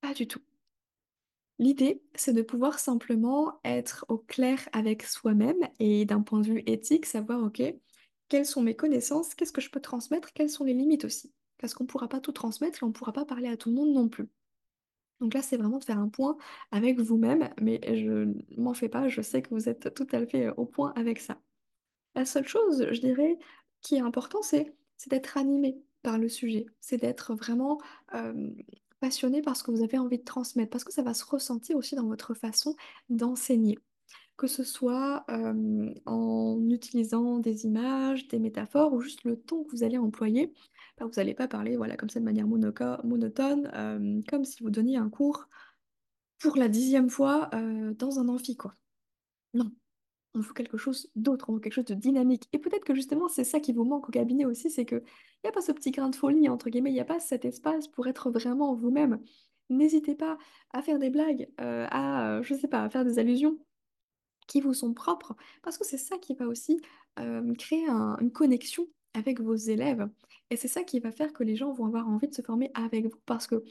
Pas 0.02 0.14
du 0.14 0.28
tout. 0.28 0.42
L'idée, 1.60 2.02
c'est 2.16 2.34
de 2.34 2.42
pouvoir 2.42 2.80
simplement 2.80 3.60
être 3.64 4.06
au 4.10 4.18
clair 4.18 4.68
avec 4.74 5.04
soi-même 5.04 5.60
et 5.80 6.06
d'un 6.06 6.22
point 6.22 6.42
de 6.42 6.48
vue 6.48 6.64
éthique, 6.66 7.06
savoir, 7.06 7.44
OK, 7.44 7.62
quelles 8.30 8.48
sont 8.48 8.64
mes 8.64 8.76
connaissances, 8.76 9.36
qu'est-ce 9.36 9.52
que 9.52 9.62
je 9.62 9.70
peux 9.70 9.80
transmettre, 9.80 10.34
quelles 10.34 10.50
sont 10.50 10.64
les 10.64 10.74
limites 10.74 11.06
aussi. 11.06 11.32
Parce 11.60 11.76
qu'on 11.76 11.84
ne 11.84 11.90
pourra 11.90 12.08
pas 12.10 12.20
tout 12.20 12.32
transmettre 12.32 12.82
et 12.82 12.86
on 12.86 12.88
ne 12.90 12.94
pourra 12.94 13.14
pas 13.14 13.26
parler 13.26 13.48
à 13.48 13.58
tout 13.58 13.70
le 13.70 13.76
monde 13.76 13.94
non 13.94 14.10
plus. 14.10 14.28
Donc 15.22 15.36
là, 15.36 15.42
c'est 15.42 15.56
vraiment 15.56 15.78
de 15.78 15.84
faire 15.84 16.00
un 16.00 16.10
point 16.10 16.36
avec 16.72 17.00
vous-même, 17.00 17.50
mais 17.62 17.80
je 17.96 18.34
m'en 18.58 18.74
fais 18.74 18.90
pas, 18.90 19.08
je 19.08 19.22
sais 19.22 19.42
que 19.42 19.50
vous 19.52 19.70
êtes 19.70 19.94
tout 19.94 20.08
à 20.12 20.26
fait 20.26 20.50
au 20.58 20.66
point 20.66 20.92
avec 20.96 21.20
ça. 21.20 21.40
La 22.16 22.26
seule 22.26 22.48
chose, 22.48 22.88
je 22.92 23.00
dirais, 23.00 23.38
qui 23.82 23.96
est 23.96 24.02
important, 24.02 24.42
c'est 24.42 24.74
d'être 25.08 25.38
animé 25.38 25.80
par 26.02 26.18
le 26.18 26.28
sujet, 26.28 26.66
c'est 26.80 26.98
d'être 26.98 27.36
vraiment 27.36 27.80
euh, 28.16 28.50
passionné 29.00 29.42
par 29.42 29.56
ce 29.56 29.64
que 29.64 29.72
vous 29.72 29.84
avez 29.84 30.00
envie 30.00 30.18
de 30.18 30.24
transmettre, 30.24 30.72
parce 30.72 30.84
que 30.84 30.94
ça 30.94 31.04
va 31.04 31.14
se 31.14 31.24
ressentir 31.24 31.78
aussi 31.78 31.96
dans 31.96 32.08
votre 32.08 32.34
façon 32.34 32.76
d'enseigner. 33.10 33.78
Que 34.38 34.48
ce 34.48 34.64
soit 34.64 35.24
en 36.08 36.70
utilisant 36.70 37.38
des 37.38 37.66
images, 37.66 38.28
des 38.28 38.40
métaphores 38.40 38.92
ou 38.92 39.00
juste 39.00 39.24
le 39.24 39.40
ton 39.40 39.64
que 39.64 39.72
vous 39.72 39.84
allez 39.84 40.00
employer, 40.00 40.52
bah, 40.98 41.06
vous 41.06 41.14
n'allez 41.18 41.36
pas 41.36 41.48
parler 41.48 41.78
voilà, 41.78 41.96
comme 41.96 42.10
ça 42.10 42.20
de 42.20 42.26
manière 42.26 42.48
monotone, 42.48 44.24
comme 44.28 44.44
si 44.44 44.64
vous 44.64 44.72
donniez 44.72 44.98
un 44.98 45.10
cours 45.10 45.48
pour 46.40 46.58
la 46.58 46.70
dixième 46.70 47.10
fois 47.10 47.52
dans 48.00 48.20
un 48.20 48.30
amphi, 48.30 48.58
quoi. 48.58 48.74
Non, 49.54 49.72
on 50.34 50.40
veut 50.40 50.54
quelque 50.54 50.78
chose 50.78 51.12
d'autre, 51.16 51.50
on 51.50 51.54
veut 51.54 51.60
quelque 51.60 51.74
chose 51.74 51.86
de 51.86 51.94
dynamique. 51.94 52.48
Et 52.52 52.58
peut-être 52.58 52.86
que 52.86 52.96
justement, 52.96 53.28
c'est 53.28 53.44
ça 53.44 53.60
qui 53.60 53.74
vous 53.74 53.84
manque 53.84 54.10
au 54.10 54.12
cabinet 54.12 54.46
aussi, 54.46 54.72
c'est 54.72 54.86
que 54.86 54.96
il 54.96 55.46
n'y 55.46 55.50
a 55.50 55.54
pas 55.54 55.62
ce 55.62 55.72
petit 55.72 55.92
grain 55.92 56.10
de 56.10 56.16
folie, 56.16 56.50
entre 56.50 56.72
guillemets, 56.72 56.90
il 56.90 56.96
n'y 56.96 57.00
a 57.00 57.06
pas 57.06 57.20
cet 57.20 57.46
espace 57.46 57.88
pour 57.88 58.08
être 58.08 58.32
vraiment 58.32 58.74
vous-même. 58.74 59.22
N'hésitez 59.70 60.16
pas 60.16 60.40
à 60.72 60.82
faire 60.82 60.98
des 60.98 61.12
blagues, 61.12 61.48
à, 61.60 62.42
je 62.42 62.56
sais 62.56 62.68
pas, 62.68 62.82
à 62.82 62.90
faire 62.90 63.06
des 63.06 63.20
allusions 63.20 63.60
qui 64.52 64.60
vous 64.62 64.74
sont 64.74 64.94
propres, 64.94 65.36
parce 65.64 65.78
que 65.78 65.86
c'est 65.86 65.98
ça 65.98 66.18
qui 66.18 66.34
va 66.36 66.48
aussi 66.48 66.82
créer 67.58 67.88
un- 67.88 68.18
une 68.20 68.32
connexion 68.32 68.88
avec 69.14 69.40
vos 69.40 69.56
élèves. 69.56 70.10
Et 70.50 70.58
c'est 70.58 70.68
ça 70.68 70.84
qui 70.84 71.00
va 71.00 71.12
faire 71.12 71.32
que 71.32 71.44
les 71.44 71.56
gens 71.56 71.72
vont 71.72 71.86
avoir 71.86 72.10
envie 72.10 72.28
de 72.28 72.34
se 72.34 72.42
former 72.42 72.70
avec 72.74 73.06
vous, 73.06 73.20
parce 73.26 73.48
que 73.48 73.64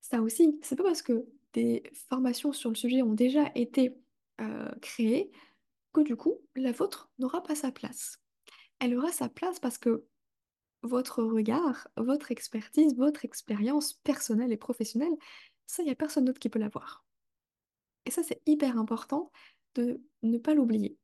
ça 0.00 0.20
aussi, 0.20 0.58
c'est 0.62 0.76
pas 0.76 0.84
parce 0.84 1.02
que 1.02 1.24
des 1.54 1.82
formations 2.10 2.52
sur 2.52 2.70
le 2.70 2.76
sujet 2.76 3.02
ont 3.02 3.14
déjà 3.14 3.50
été 3.54 3.96
créées 4.80 5.30
que 5.92 6.00
du 6.02 6.16
coup, 6.16 6.38
la 6.56 6.72
vôtre 6.72 7.10
n'aura 7.18 7.42
pas 7.42 7.54
sa 7.54 7.70
place. 7.70 8.18
Elle 8.78 8.96
aura 8.96 9.12
sa 9.12 9.28
place 9.28 9.60
parce 9.60 9.78
que 9.78 10.04
votre 10.82 11.22
regard, 11.22 11.86
votre 11.96 12.32
expertise, 12.32 12.96
votre 12.96 13.24
expérience 13.24 13.92
personnelle 13.92 14.52
et 14.52 14.56
professionnelle, 14.56 15.16
ça, 15.66 15.82
il 15.82 15.86
n'y 15.86 15.92
a 15.92 15.94
personne 15.94 16.24
d'autre 16.24 16.40
qui 16.40 16.48
peut 16.48 16.58
l'avoir. 16.58 17.04
Et 18.04 18.10
ça, 18.10 18.22
c'est 18.22 18.42
hyper 18.46 18.76
important 18.78 19.30
de 19.74 20.00
ne 20.22 20.38
pas 20.38 20.54
l'oublier. 20.54 20.96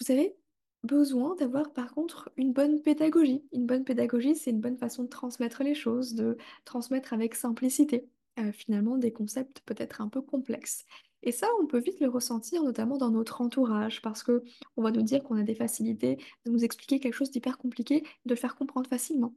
Vous 0.00 0.10
avez 0.12 0.36
besoin 0.82 1.34
d'avoir 1.36 1.72
par 1.72 1.92
contre 1.92 2.30
une 2.36 2.52
bonne 2.52 2.80
pédagogie. 2.80 3.44
Une 3.52 3.66
bonne 3.66 3.84
pédagogie, 3.84 4.34
c'est 4.34 4.50
une 4.50 4.60
bonne 4.60 4.78
façon 4.78 5.04
de 5.04 5.08
transmettre 5.08 5.62
les 5.62 5.74
choses, 5.74 6.14
de 6.14 6.36
transmettre 6.64 7.12
avec 7.12 7.34
simplicité, 7.34 8.08
euh, 8.38 8.52
finalement 8.52 8.96
des 8.96 9.12
concepts 9.12 9.60
peut-être 9.66 10.00
un 10.00 10.08
peu 10.08 10.22
complexes. 10.22 10.86
Et 11.22 11.32
ça, 11.32 11.46
on 11.60 11.66
peut 11.66 11.80
vite 11.80 12.00
le 12.00 12.08
ressentir, 12.08 12.62
notamment 12.62 12.96
dans 12.96 13.10
notre 13.10 13.42
entourage, 13.42 14.00
parce 14.00 14.22
que 14.22 14.42
on 14.76 14.82
va 14.82 14.90
nous 14.90 15.02
dire 15.02 15.22
qu'on 15.22 15.36
a 15.36 15.42
des 15.42 15.54
facilités 15.54 16.16
de 16.46 16.50
nous 16.50 16.64
expliquer 16.64 16.98
quelque 16.98 17.14
chose 17.14 17.30
d'hyper 17.30 17.58
compliqué, 17.58 18.04
de 18.24 18.34
faire 18.34 18.56
comprendre 18.56 18.88
facilement. 18.88 19.34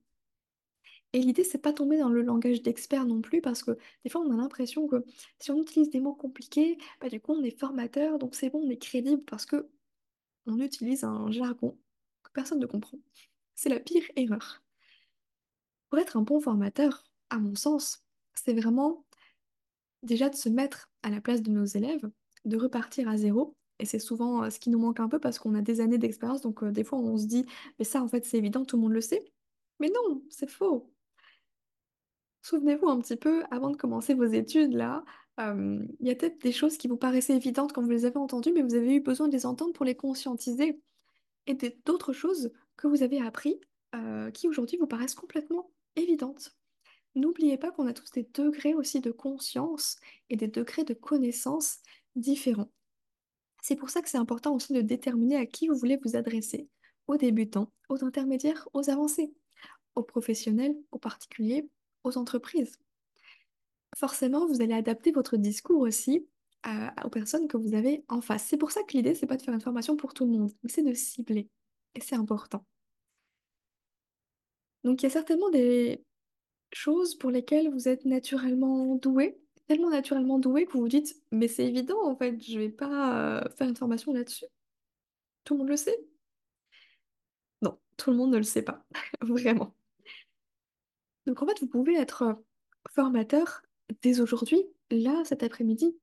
Et 1.14 1.20
l'idée, 1.20 1.44
c'est 1.44 1.60
pas 1.60 1.74
tomber 1.74 2.00
dans 2.00 2.10
le 2.10 2.24
langage 2.24 2.64
d'expert 2.64 3.06
non 3.06 3.22
plus, 3.22 3.42
parce 3.42 3.64
que 3.64 3.78
des 4.04 4.10
fois, 4.10 4.22
on 4.22 4.32
a 4.32 4.36
l'impression 4.36 4.88
que 4.88 5.06
si 5.40 5.52
on 5.52 5.62
utilise 5.62 5.90
des 5.92 6.00
mots 6.00 6.16
compliqués, 6.16 6.78
bah, 7.02 7.10
du 7.10 7.20
coup, 7.22 7.34
on 7.34 7.44
est 7.44 7.58
formateur, 7.58 8.18
donc 8.18 8.36
c'est 8.36 8.50
bon, 8.50 8.64
on 8.66 8.70
est 8.70 8.78
crédible, 8.78 9.24
parce 9.24 9.46
que 9.46 9.70
on 10.48 10.60
utilise 10.60 11.04
un 11.04 11.32
jargon 11.32 11.78
que 12.24 12.32
personne 12.32 12.60
ne 12.60 12.66
comprend. 12.66 12.98
C'est 13.56 13.70
la 13.70 13.80
pire 13.80 14.04
erreur. 14.16 14.64
Pour 15.90 16.00
être 16.00 16.18
un 16.18 16.22
bon 16.24 16.40
formateur, 16.42 17.04
à 17.30 17.38
mon 17.38 17.56
sens, 17.56 18.04
c'est 18.34 18.54
vraiment 18.54 19.06
déjà 20.02 20.30
de 20.30 20.36
se 20.36 20.50
mettre 20.50 20.90
à 21.04 21.10
la 21.10 21.22
place 21.22 21.42
de 21.42 21.52
nos 21.52 21.66
élèves, 21.66 22.10
de 22.46 22.58
repartir 22.58 23.08
à 23.08 23.18
zéro. 23.18 23.56
Et 23.80 23.86
c'est 23.86 24.00
souvent 24.00 24.44
euh, 24.44 24.50
ce 24.50 24.60
qui 24.60 24.70
nous 24.70 24.80
manque 24.80 25.00
un 25.00 25.10
peu 25.10 25.20
parce 25.20 25.40
qu'on 25.40 25.56
a 25.56 25.62
des 25.62 25.82
années 25.82 25.98
d'expérience, 25.98 26.42
donc 26.42 26.64
euh, 26.64 26.72
des 26.72 26.84
fois 26.84 27.00
on 27.00 27.18
se 27.18 27.26
dit, 27.26 27.46
mais 27.80 27.86
ça 27.86 28.04
en 28.04 28.08
fait 28.08 28.26
c'est 28.26 28.38
évident, 28.38 28.66
tout 28.66 28.76
le 28.78 28.84
monde 28.84 28.94
le 28.94 29.02
sait. 29.02 29.24
Mais 29.80 29.90
non, 29.90 30.24
c'est 30.30 30.50
faux. 30.50 30.93
Souvenez-vous 32.44 32.90
un 32.90 33.00
petit 33.00 33.16
peu, 33.16 33.44
avant 33.52 33.70
de 33.70 33.78
commencer 33.78 34.14
vos 34.14 34.26
études, 34.26 34.74
là, 34.74 35.06
euh, 35.40 35.80
il 36.02 36.08
y 36.08 36.12
a 36.12 36.16
peut-être 36.16 36.42
des 36.42 36.52
choses 36.52 36.78
qui 36.78 36.90
vous 36.90 36.98
paraissaient 36.98 37.38
évidentes 37.38 37.72
quand 37.72 37.82
vous 37.82 37.90
les 37.90 38.04
avez 38.06 38.18
entendues, 38.18 38.52
mais 38.52 38.62
vous 38.62 38.76
avez 38.76 38.96
eu 38.96 39.00
besoin 39.00 39.30
de 39.30 39.34
les 39.34 39.46
entendre 39.46 39.72
pour 39.72 39.86
les 39.86 39.96
conscientiser. 39.96 40.78
Et 41.48 41.56
d'autres 41.86 42.12
choses 42.12 42.52
que 42.76 42.88
vous 42.88 43.02
avez 43.02 43.22
appris, 43.22 43.62
euh, 43.96 44.30
qui 44.32 44.50
aujourd'hui 44.50 44.78
vous 44.78 44.88
paraissent 44.88 45.16
complètement 45.16 45.72
évidentes. 45.96 46.54
N'oubliez 47.16 47.58
pas 47.58 47.72
qu'on 47.72 47.88
a 47.88 47.94
tous 47.94 48.12
des 48.12 48.28
degrés 48.34 48.74
aussi 48.74 49.00
de 49.00 49.12
conscience 49.12 49.98
et 50.30 50.36
des 50.36 50.48
degrés 50.48 50.84
de 50.84 50.94
connaissance 50.94 51.78
différents. 52.18 52.72
C'est 53.62 53.78
pour 53.78 53.90
ça 53.90 54.02
que 54.02 54.10
c'est 54.10 54.18
important 54.18 54.54
aussi 54.54 54.74
de 54.74 54.82
déterminer 54.82 55.38
à 55.38 55.46
qui 55.46 55.70
vous 55.70 55.78
voulez 55.78 55.98
vous 56.04 56.18
adresser, 56.18 56.68
aux 57.08 57.16
débutants, 57.16 57.72
aux 57.88 58.04
intermédiaires, 58.04 58.68
aux 58.74 58.90
avancés, 58.90 59.34
aux 59.96 60.04
professionnels, 60.04 60.76
aux 60.92 61.00
particuliers, 61.00 61.70
aux 62.04 62.18
entreprises. 62.18 62.78
Forcément, 63.98 64.48
vous 64.48 64.62
allez 64.62 64.74
adapter 64.74 65.12
votre 65.12 65.38
discours 65.38 65.82
aussi 65.82 66.28
euh, 66.68 66.88
aux 67.04 67.10
personnes 67.10 67.48
que 67.48 67.58
vous 67.58 67.76
avez 67.76 68.04
en 68.08 68.22
face. 68.22 68.46
C'est 68.46 68.58
pour 68.58 68.72
ça 68.72 68.82
que 68.84 68.94
l'idée, 68.94 69.16
c'est 69.16 69.28
pas 69.28 69.38
de 69.38 69.42
faire 69.42 69.54
une 69.54 69.62
formation 69.62 69.96
pour 69.96 70.14
tout 70.14 70.26
le 70.26 70.32
monde, 70.32 70.52
mais 70.64 70.70
c'est 70.70 70.84
de 70.84 70.94
cibler. 70.94 71.50
Et 71.96 72.02
c'est 72.02 72.16
important. 72.16 72.66
Donc, 74.84 75.02
il 75.02 75.06
y 75.06 75.08
a 75.08 75.10
certainement 75.10 75.50
des 75.50 76.04
choses 76.74 77.16
pour 77.16 77.32
lesquelles 77.32 77.70
vous 77.70 77.88
êtes 77.88 78.06
naturellement 78.06 78.96
doué, 78.96 79.40
tellement 79.68 79.90
naturellement 79.90 80.40
doué 80.40 80.66
que 80.66 80.74
vous 80.74 80.82
vous 80.82 80.88
dites, 80.90 81.16
mais 81.32 81.48
c'est 81.48 81.66
évident, 81.68 82.02
en 82.04 82.16
fait, 82.16 82.42
je 82.42 82.60
vais 82.60 82.70
pas 82.70 83.42
euh, 83.42 83.50
faire 83.58 83.70
une 83.70 83.76
formation 83.76 84.14
là-dessus. 84.14 84.46
Tout 85.46 85.54
le 85.56 85.60
monde 85.60 85.70
le 85.70 85.78
sait? 85.78 85.98
Non, 87.62 87.80
tout 87.98 88.12
le 88.12 88.18
monde 88.18 88.32
ne 88.32 88.38
le 88.38 88.44
sait 88.44 88.62
pas, 88.64 88.86
vraiment. 89.22 89.74
Donc, 91.26 91.42
en 91.42 91.48
fait, 91.48 91.60
vous 91.62 91.68
pouvez 91.68 91.96
être 91.96 92.22
euh, 92.24 92.34
formateur 92.90 93.62
dès 94.02 94.20
aujourd'hui, 94.20 94.64
là, 94.92 95.24
cet 95.26 95.44
après-midi. 95.44 95.96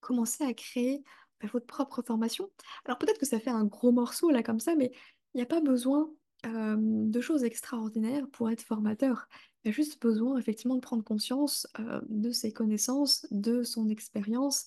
commencer 0.00 0.44
à 0.44 0.54
créer 0.54 1.02
bah, 1.40 1.48
votre 1.52 1.66
propre 1.66 2.02
formation. 2.02 2.50
Alors 2.84 2.98
peut-être 2.98 3.18
que 3.18 3.26
ça 3.26 3.40
fait 3.40 3.50
un 3.50 3.64
gros 3.64 3.92
morceau 3.92 4.30
là 4.30 4.42
comme 4.42 4.60
ça, 4.60 4.74
mais 4.76 4.92
il 5.34 5.38
n'y 5.38 5.42
a 5.42 5.46
pas 5.46 5.60
besoin 5.60 6.10
de 6.44 7.20
choses 7.20 7.42
extraordinaires 7.42 8.28
pour 8.30 8.48
être 8.50 8.62
formateur. 8.62 9.26
Il 9.64 9.68
y 9.68 9.70
a 9.70 9.72
juste 9.72 10.00
besoin 10.00 10.38
effectivement 10.38 10.76
de 10.76 10.80
prendre 10.80 11.02
conscience 11.02 11.66
de 12.08 12.30
ses 12.30 12.52
connaissances, 12.52 13.26
de 13.32 13.64
son 13.64 13.88
expérience 13.88 14.66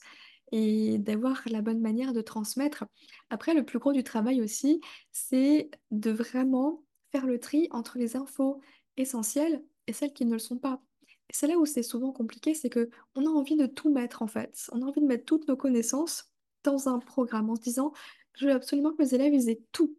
et 0.52 0.98
d'avoir 0.98 1.42
la 1.46 1.62
bonne 1.62 1.80
manière 1.80 2.12
de 2.12 2.20
transmettre. 2.20 2.84
Après, 3.30 3.54
le 3.54 3.64
plus 3.64 3.80
gros 3.80 3.94
du 3.94 4.04
travail 4.04 4.42
aussi, 4.42 4.82
c'est 5.14 5.70
de 5.92 6.12
vraiment 6.12 6.84
faire 7.12 7.26
le 7.26 7.40
tri 7.40 7.70
entre 7.72 7.98
les 7.98 8.18
infos 8.18 8.60
essentielles 9.00 9.64
et 9.88 9.94
celles 9.94 10.14
qui 10.14 10.26
ne 10.26 10.34
le 10.34 10.40
sont 10.40 10.58
pas. 10.58 10.82
Et 11.30 11.34
c'est 11.34 11.48
là 11.48 11.58
où 11.58 11.66
c'est 11.66 11.84
souvent 11.84 12.12
compliqué, 12.12 12.54
c'est 12.54 12.70
que 12.70 12.90
on 13.16 13.26
a 13.26 13.30
envie 13.30 13.56
de 13.56 13.66
tout 13.68 13.92
mettre 13.92 14.22
en 14.22 14.28
fait. 14.28 14.70
On 14.72 14.82
a 14.82 14.86
envie 14.86 15.02
de 15.02 15.06
mettre 15.06 15.26
toutes 15.26 15.48
nos 15.48 15.58
connaissances 15.58 16.32
dans 16.64 16.90
un 16.90 17.00
programme 17.00 17.50
en 17.50 17.56
se 17.56 17.62
disant, 17.62 17.94
je 18.34 18.48
veux 18.48 18.54
absolument 18.54 18.92
que 18.92 19.02
mes 19.02 19.14
élèves 19.14 19.34
aient 19.48 19.62
tout. 19.72 19.98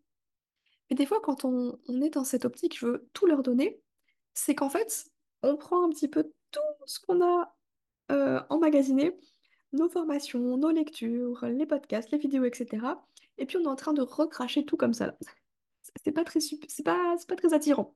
Mais 0.89 0.97
des 0.97 1.07
fois, 1.07 1.21
quand 1.23 1.45
on, 1.45 1.79
est 2.03 2.11
dans 2.11 2.25
cette 2.25 2.45
optique, 2.45 2.79
je 2.79 2.87
veux 2.87 3.09
tout 3.13 3.27
leur 3.27 3.43
donner, 3.43 3.81
c'est 4.35 4.55
qu'en 4.55 4.71
fait, 4.71 5.07
on 5.43 5.57
prend 5.57 5.85
un 5.85 5.91
petit 5.91 6.09
peu 6.09 6.33
tout 6.51 6.61
ce 6.87 6.99
qu'on 6.99 7.23
a 7.23 7.57
euh, 8.11 8.41
emmagasiné, 8.49 9.17
nos 9.73 9.89
formations, 9.89 10.57
nos 10.57 10.71
lectures, 10.71 11.45
les 11.47 11.67
podcasts, 11.67 12.11
les 12.11 12.19
vidéos, 12.19 12.45
etc. 12.45 12.85
Et 13.39 13.47
puis 13.47 13.57
on 13.57 13.63
est 13.63 13.67
en 13.69 13.77
train 13.77 13.93
de 13.93 14.03
recracher 14.03 14.65
tout 14.65 14.77
comme 14.77 14.95
ça 14.95 15.07
là. 15.07 15.17
C'est 16.05 16.13
pas 16.13 16.25
très, 16.25 16.41
c'est 16.41 16.83
pas, 16.85 17.17
c'est 17.19 17.29
pas 17.29 17.37
très 17.37 17.55
attirant. 17.55 17.95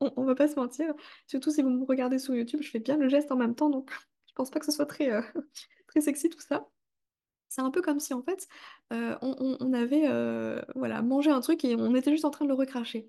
On, 0.00 0.12
on 0.16 0.24
va 0.24 0.34
pas 0.34 0.48
se 0.48 0.56
mentir. 0.56 0.94
Surtout 1.26 1.50
si 1.50 1.62
vous 1.62 1.70
me 1.70 1.84
regardez 1.84 2.18
sur 2.18 2.34
YouTube, 2.34 2.60
je 2.62 2.70
fais 2.70 2.78
bien 2.78 2.96
le 2.96 3.08
geste 3.08 3.30
en 3.32 3.36
même 3.36 3.54
temps, 3.54 3.70
donc 3.70 3.90
je 4.26 4.32
pense 4.34 4.50
pas 4.50 4.60
que 4.60 4.66
ce 4.66 4.72
soit 4.72 4.86
très, 4.86 5.10
euh, 5.12 5.22
très 5.88 6.00
sexy 6.00 6.28
tout 6.30 6.40
ça. 6.40 6.68
C'est 7.48 7.62
un 7.62 7.70
peu 7.70 7.82
comme 7.82 8.00
si 8.00 8.12
en 8.14 8.22
fait 8.22 8.48
euh, 8.92 9.16
on, 9.22 9.72
avait 9.74 10.08
euh, 10.08 10.60
mangé 10.74 11.30
un 11.30 11.40
truc 11.40 11.64
et 11.64 11.76
on 11.76 11.94
était 11.94 12.10
juste 12.10 12.24
en 12.24 12.30
train 12.30 12.44
de 12.44 12.50
le 12.50 12.56
recracher. 12.56 13.08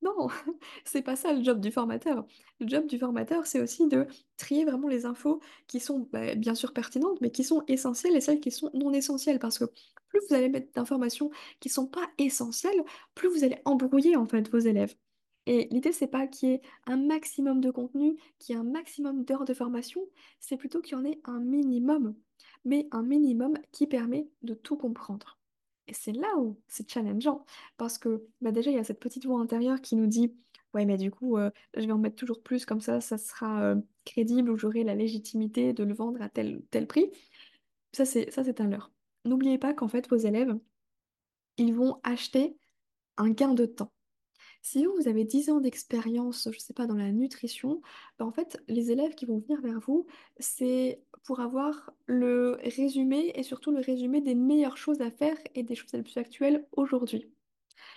Non, 0.00 0.28
c'est 0.84 1.02
pas 1.02 1.14
ça 1.14 1.32
le 1.32 1.44
job 1.44 1.60
du 1.60 1.70
formateur. 1.70 2.26
Le 2.58 2.66
job 2.66 2.86
du 2.86 2.98
formateur, 2.98 3.46
c'est 3.46 3.60
aussi 3.60 3.86
de 3.88 4.06
trier 4.38 4.64
vraiment 4.64 4.88
les 4.88 5.04
infos 5.04 5.40
qui 5.68 5.78
sont 5.78 6.08
bah, 6.10 6.34
bien 6.34 6.54
sûr 6.54 6.72
pertinentes, 6.72 7.20
mais 7.20 7.30
qui 7.30 7.44
sont 7.44 7.64
essentielles 7.68 8.16
et 8.16 8.20
celles 8.20 8.40
qui 8.40 8.50
sont 8.50 8.70
non 8.74 8.92
essentielles. 8.92 9.38
Parce 9.38 9.58
que 9.58 9.66
plus 10.08 10.20
vous 10.28 10.34
allez 10.34 10.48
mettre 10.48 10.72
d'informations 10.72 11.30
qui 11.60 11.68
sont 11.68 11.86
pas 11.86 12.08
essentielles, 12.18 12.82
plus 13.14 13.28
vous 13.28 13.44
allez 13.44 13.60
embrouiller 13.64 14.16
en 14.16 14.26
fait 14.26 14.48
vos 14.50 14.58
élèves. 14.58 14.94
Et 15.46 15.68
l'idée, 15.70 15.92
c'est 15.92 16.06
pas 16.06 16.26
qu'il 16.26 16.50
y 16.50 16.52
ait 16.52 16.62
un 16.86 16.96
maximum 16.96 17.60
de 17.60 17.70
contenu, 17.70 18.16
qu'il 18.38 18.54
y 18.54 18.56
ait 18.56 18.60
un 18.60 18.64
maximum 18.64 19.24
d'heures 19.24 19.44
de 19.44 19.54
formation, 19.54 20.00
c'est 20.40 20.56
plutôt 20.56 20.80
qu'il 20.80 20.96
y 20.96 21.00
en 21.00 21.04
ait 21.04 21.20
un 21.24 21.40
minimum, 21.40 22.14
mais 22.64 22.86
un 22.92 23.02
minimum 23.02 23.54
qui 23.72 23.86
permet 23.86 24.28
de 24.42 24.54
tout 24.54 24.76
comprendre. 24.76 25.38
Et 25.88 25.94
c'est 25.94 26.12
là 26.12 26.36
où 26.38 26.60
c'est 26.68 26.88
challengeant, 26.88 27.44
parce 27.76 27.98
que 27.98 28.24
bah 28.40 28.52
déjà, 28.52 28.70
il 28.70 28.76
y 28.76 28.80
a 28.80 28.84
cette 28.84 29.00
petite 29.00 29.26
voix 29.26 29.40
intérieure 29.40 29.80
qui 29.80 29.96
nous 29.96 30.06
dit, 30.06 30.32
ouais, 30.74 30.84
mais 30.84 30.96
du 30.96 31.10
coup, 31.10 31.36
euh, 31.38 31.50
je 31.76 31.86
vais 31.86 31.92
en 31.92 31.98
mettre 31.98 32.16
toujours 32.16 32.42
plus, 32.42 32.64
comme 32.64 32.80
ça, 32.80 33.00
ça 33.00 33.18
sera 33.18 33.62
euh, 33.62 33.76
crédible, 34.04 34.50
ou 34.50 34.56
j'aurai 34.56 34.84
la 34.84 34.94
légitimité 34.94 35.72
de 35.72 35.84
le 35.84 35.94
vendre 35.94 36.22
à 36.22 36.28
tel, 36.28 36.62
tel 36.70 36.86
prix. 36.86 37.10
Ça, 37.92 38.04
c'est, 38.04 38.30
ça, 38.30 38.44
c'est 38.44 38.60
un 38.60 38.68
leurre. 38.68 38.92
N'oubliez 39.24 39.58
pas 39.58 39.74
qu'en 39.74 39.88
fait, 39.88 40.08
vos 40.08 40.16
élèves, 40.16 40.56
ils 41.56 41.74
vont 41.74 42.00
acheter 42.02 42.56
un 43.16 43.30
gain 43.30 43.54
de 43.54 43.66
temps. 43.66 43.92
Si 44.62 44.86
vous, 44.86 45.08
avez 45.08 45.24
10 45.24 45.50
ans 45.50 45.60
d'expérience, 45.60 46.44
je 46.50 46.56
ne 46.56 46.60
sais 46.60 46.72
pas, 46.72 46.86
dans 46.86 46.94
la 46.94 47.10
nutrition, 47.10 47.82
ben, 48.18 48.26
en 48.26 48.32
fait, 48.32 48.62
les 48.68 48.92
élèves 48.92 49.14
qui 49.16 49.26
vont 49.26 49.38
venir 49.40 49.60
vers 49.60 49.80
vous, 49.80 50.06
c'est 50.38 51.02
pour 51.24 51.40
avoir 51.40 51.92
le 52.06 52.58
résumé 52.76 53.32
et 53.34 53.42
surtout 53.42 53.72
le 53.72 53.80
résumé 53.80 54.20
des 54.20 54.36
meilleures 54.36 54.76
choses 54.76 55.00
à 55.00 55.10
faire 55.10 55.36
et 55.56 55.64
des 55.64 55.74
choses 55.74 55.92
les 55.92 56.02
plus 56.02 56.16
actuelles 56.16 56.66
aujourd'hui. 56.72 57.28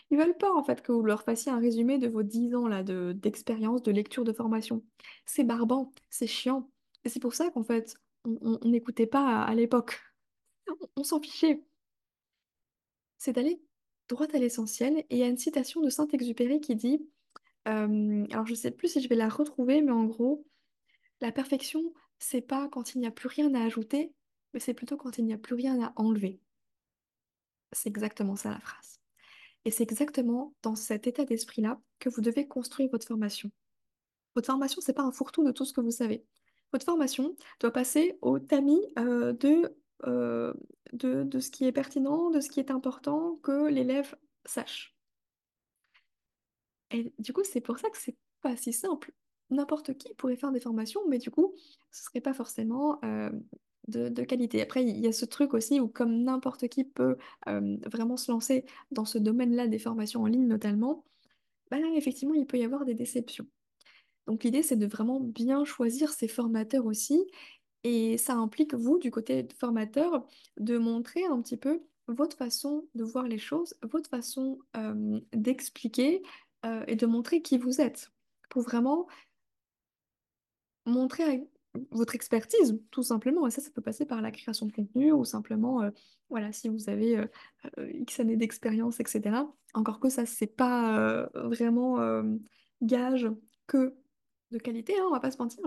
Ils 0.09 0.17
veulent 0.17 0.37
pas 0.37 0.51
en 0.53 0.63
fait 0.63 0.81
que 0.81 0.91
vous 0.91 1.03
leur 1.03 1.23
fassiez 1.23 1.51
un 1.51 1.59
résumé 1.59 1.97
de 1.99 2.07
vos 2.07 2.23
10 2.23 2.55
ans 2.55 2.67
là 2.67 2.83
de 2.83 3.13
d'expérience, 3.13 3.83
de 3.83 3.91
lecture, 3.91 4.23
de 4.23 4.33
formation. 4.33 4.83
C'est 5.25 5.43
barbant, 5.43 5.93
c'est 6.09 6.27
chiant. 6.27 6.69
Et 7.03 7.09
c'est 7.09 7.19
pour 7.19 7.35
ça 7.35 7.49
qu'en 7.51 7.63
fait, 7.63 7.95
on 8.25 8.59
n'écoutait 8.65 9.07
pas 9.07 9.43
à, 9.43 9.43
à 9.43 9.55
l'époque. 9.55 10.01
On, 10.67 10.75
on 10.97 11.03
s'en 11.03 11.21
fichait. 11.21 11.63
C'est 13.17 13.33
d'aller 13.33 13.64
droit 14.09 14.27
à 14.33 14.37
l'essentiel. 14.37 14.97
Et 14.97 15.05
il 15.11 15.17
y 15.17 15.23
a 15.23 15.27
une 15.27 15.37
citation 15.37 15.81
de 15.81 15.89
Saint-Exupéry 15.89 16.61
qui 16.61 16.75
dit 16.75 17.07
Euh, 17.67 18.25
alors, 18.31 18.45
je 18.45 18.55
sais 18.55 18.71
plus 18.71 18.89
si 18.89 19.01
je 19.01 19.09
vais 19.09 19.15
la 19.15 19.29
retrouver, 19.29 19.81
mais 19.81 19.91
en 19.91 20.05
gros, 20.05 20.45
la 21.21 21.31
perfection, 21.31 21.93
c'est 22.19 22.41
pas 22.41 22.69
quand 22.69 22.95
il 22.95 22.99
n'y 22.99 23.07
a 23.07 23.11
plus 23.11 23.27
rien 23.27 23.53
à 23.53 23.63
ajouter, 23.63 24.13
mais 24.53 24.59
c'est 24.59 24.73
plutôt 24.73 24.97
quand 24.97 25.17
il 25.17 25.25
n'y 25.25 25.33
a 25.33 25.37
plus 25.37 25.55
rien 25.55 25.81
à 25.81 25.93
enlever. 25.95 26.39
C'est 27.71 27.89
exactement 27.89 28.35
ça 28.35 28.51
la 28.51 28.59
phrase. 28.59 28.99
Et 29.65 29.71
c'est 29.71 29.83
exactement 29.83 30.53
dans 30.61 30.75
cet 30.75 31.07
état 31.07 31.25
d'esprit-là 31.25 31.81
que 31.99 32.09
vous 32.09 32.21
devez 32.21 32.47
construire 32.47 32.89
votre 32.91 33.07
formation. 33.07 33.51
Votre 34.35 34.47
formation, 34.47 34.81
c'est 34.81 34.93
pas 34.93 35.03
un 35.03 35.11
fourre-tout 35.11 35.43
de 35.43 35.51
tout 35.51 35.65
ce 35.65 35.73
que 35.73 35.81
vous 35.81 35.91
savez. 35.91 36.23
Votre 36.71 36.85
formation 36.85 37.35
doit 37.59 37.71
passer 37.71 38.17
au 38.21 38.37
tamis 38.37 38.81
euh, 38.99 39.33
de, 39.33 39.75
euh, 40.03 40.53
de, 40.93 41.23
de 41.23 41.39
ce 41.39 41.49
qui 41.49 41.65
est 41.65 41.71
pertinent, 41.71 42.29
de 42.29 42.39
ce 42.41 42.49
qui 42.49 42.59
est 42.59 42.71
important 42.71 43.37
que 43.43 43.67
l'élève 43.67 44.15
sache. 44.45 44.95
Et 46.91 47.13
du 47.19 47.33
coup, 47.33 47.43
c'est 47.43 47.61
pour 47.61 47.79
ça 47.79 47.89
que 47.89 47.97
c'est 47.97 48.15
pas 48.41 48.55
si 48.55 48.73
simple. 48.73 49.11
N'importe 49.49 49.97
qui 49.97 50.13
pourrait 50.15 50.35
faire 50.35 50.51
des 50.51 50.59
formations, 50.59 51.01
mais 51.07 51.17
du 51.17 51.31
coup, 51.31 51.53
ce 51.91 52.03
serait 52.03 52.21
pas 52.21 52.33
forcément 52.33 52.99
euh, 53.03 53.31
de, 53.87 54.23
qualité. 54.23 54.61
Après, 54.61 54.83
il 54.83 54.97
y 54.99 55.07
a 55.07 55.11
ce 55.11 55.25
truc 55.25 55.53
aussi 55.53 55.79
où 55.79 55.87
comme 55.87 56.23
n'importe 56.23 56.67
qui 56.67 56.83
peut 56.83 57.17
euh, 57.47 57.77
vraiment 57.85 58.17
se 58.17 58.31
lancer 58.31 58.65
dans 58.91 59.05
ce 59.05 59.17
domaine-là 59.17 59.67
des 59.67 59.79
formations 59.79 60.23
en 60.23 60.27
ligne 60.27 60.47
notamment, 60.47 61.03
bah 61.71 61.79
là, 61.79 61.87
effectivement, 61.95 62.35
il 62.35 62.45
peut 62.45 62.57
y 62.57 62.63
avoir 62.63 62.85
des 62.85 62.95
déceptions. 62.95 63.47
Donc 64.27 64.43
l'idée, 64.43 64.63
c'est 64.63 64.75
de 64.75 64.87
vraiment 64.87 65.19
bien 65.19 65.65
choisir 65.65 66.11
ses 66.11 66.27
formateurs 66.27 66.85
aussi 66.85 67.23
et 67.87 68.17
ça 68.17 68.33
implique, 68.33 68.73
vous, 68.73 68.97
du 68.97 69.11
côté 69.11 69.47
formateur, 69.59 70.25
de 70.57 70.79
montrer 70.79 71.23
un 71.23 71.39
petit 71.39 71.55
peu 71.55 71.83
votre 72.07 72.35
façon 72.35 72.87
de 72.95 73.03
voir 73.03 73.27
les 73.27 73.37
choses, 73.37 73.75
votre 73.83 74.09
façon 74.09 74.57
d'expliquer 75.33 76.23
et 76.87 76.95
de 76.95 77.05
montrer 77.05 77.43
qui 77.43 77.59
vous 77.59 77.81
êtes, 77.81 78.11
pour 78.49 78.63
vraiment 78.63 79.05
montrer 80.87 81.47
votre 81.91 82.15
expertise, 82.15 82.81
tout 82.89 83.03
simplement. 83.03 83.45
Et 83.45 83.51
ça, 83.51 83.61
ça 83.61 83.69
peut 83.69 83.83
passer 83.83 84.07
par 84.07 84.19
la 84.19 84.31
création 84.31 84.65
de 84.65 84.71
contenu 84.71 85.11
ou 85.11 85.23
simplement, 85.23 85.87
voilà, 86.31 86.51
si 86.51 86.69
vous 86.69 86.89
avez 86.89 87.23
X 87.77 88.19
années 88.19 88.37
d'expérience, 88.37 88.99
etc. 88.99 89.45
Encore 89.75 89.99
que 89.99 90.09
ça, 90.09 90.25
c'est 90.25 90.47
pas 90.47 91.29
vraiment 91.35 92.23
gage 92.81 93.29
que 93.67 93.93
de 94.49 94.57
qualité, 94.57 94.97
hein, 94.97 95.03
on 95.07 95.11
va 95.11 95.19
pas 95.19 95.29
se 95.29 95.37
mentir. 95.37 95.63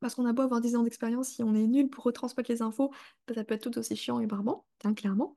Parce 0.00 0.14
qu'on 0.14 0.26
a 0.26 0.32
beau 0.32 0.42
avoir 0.42 0.60
10 0.60 0.76
ans 0.76 0.82
d'expérience, 0.82 1.28
si 1.28 1.42
on 1.42 1.54
est 1.54 1.66
nul 1.66 1.88
pour 1.88 2.04
retransmettre 2.04 2.50
les 2.50 2.62
infos, 2.62 2.90
bah, 3.26 3.34
ça 3.34 3.44
peut 3.44 3.54
être 3.54 3.70
tout 3.70 3.78
aussi 3.78 3.96
chiant 3.96 4.20
et 4.20 4.26
barbant, 4.26 4.64
hein, 4.84 4.94
clairement. 4.94 5.36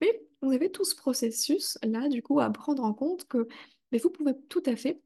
Mais 0.00 0.22
vous 0.40 0.52
avez 0.52 0.70
tout 0.70 0.84
ce 0.84 0.96
processus-là, 0.96 2.08
du 2.08 2.22
coup, 2.22 2.40
à 2.40 2.50
prendre 2.50 2.84
en 2.84 2.92
compte 2.92 3.26
que 3.28 3.48
mais 3.92 3.98
vous 3.98 4.10
pouvez 4.10 4.32
tout 4.48 4.62
à 4.66 4.74
fait 4.74 5.00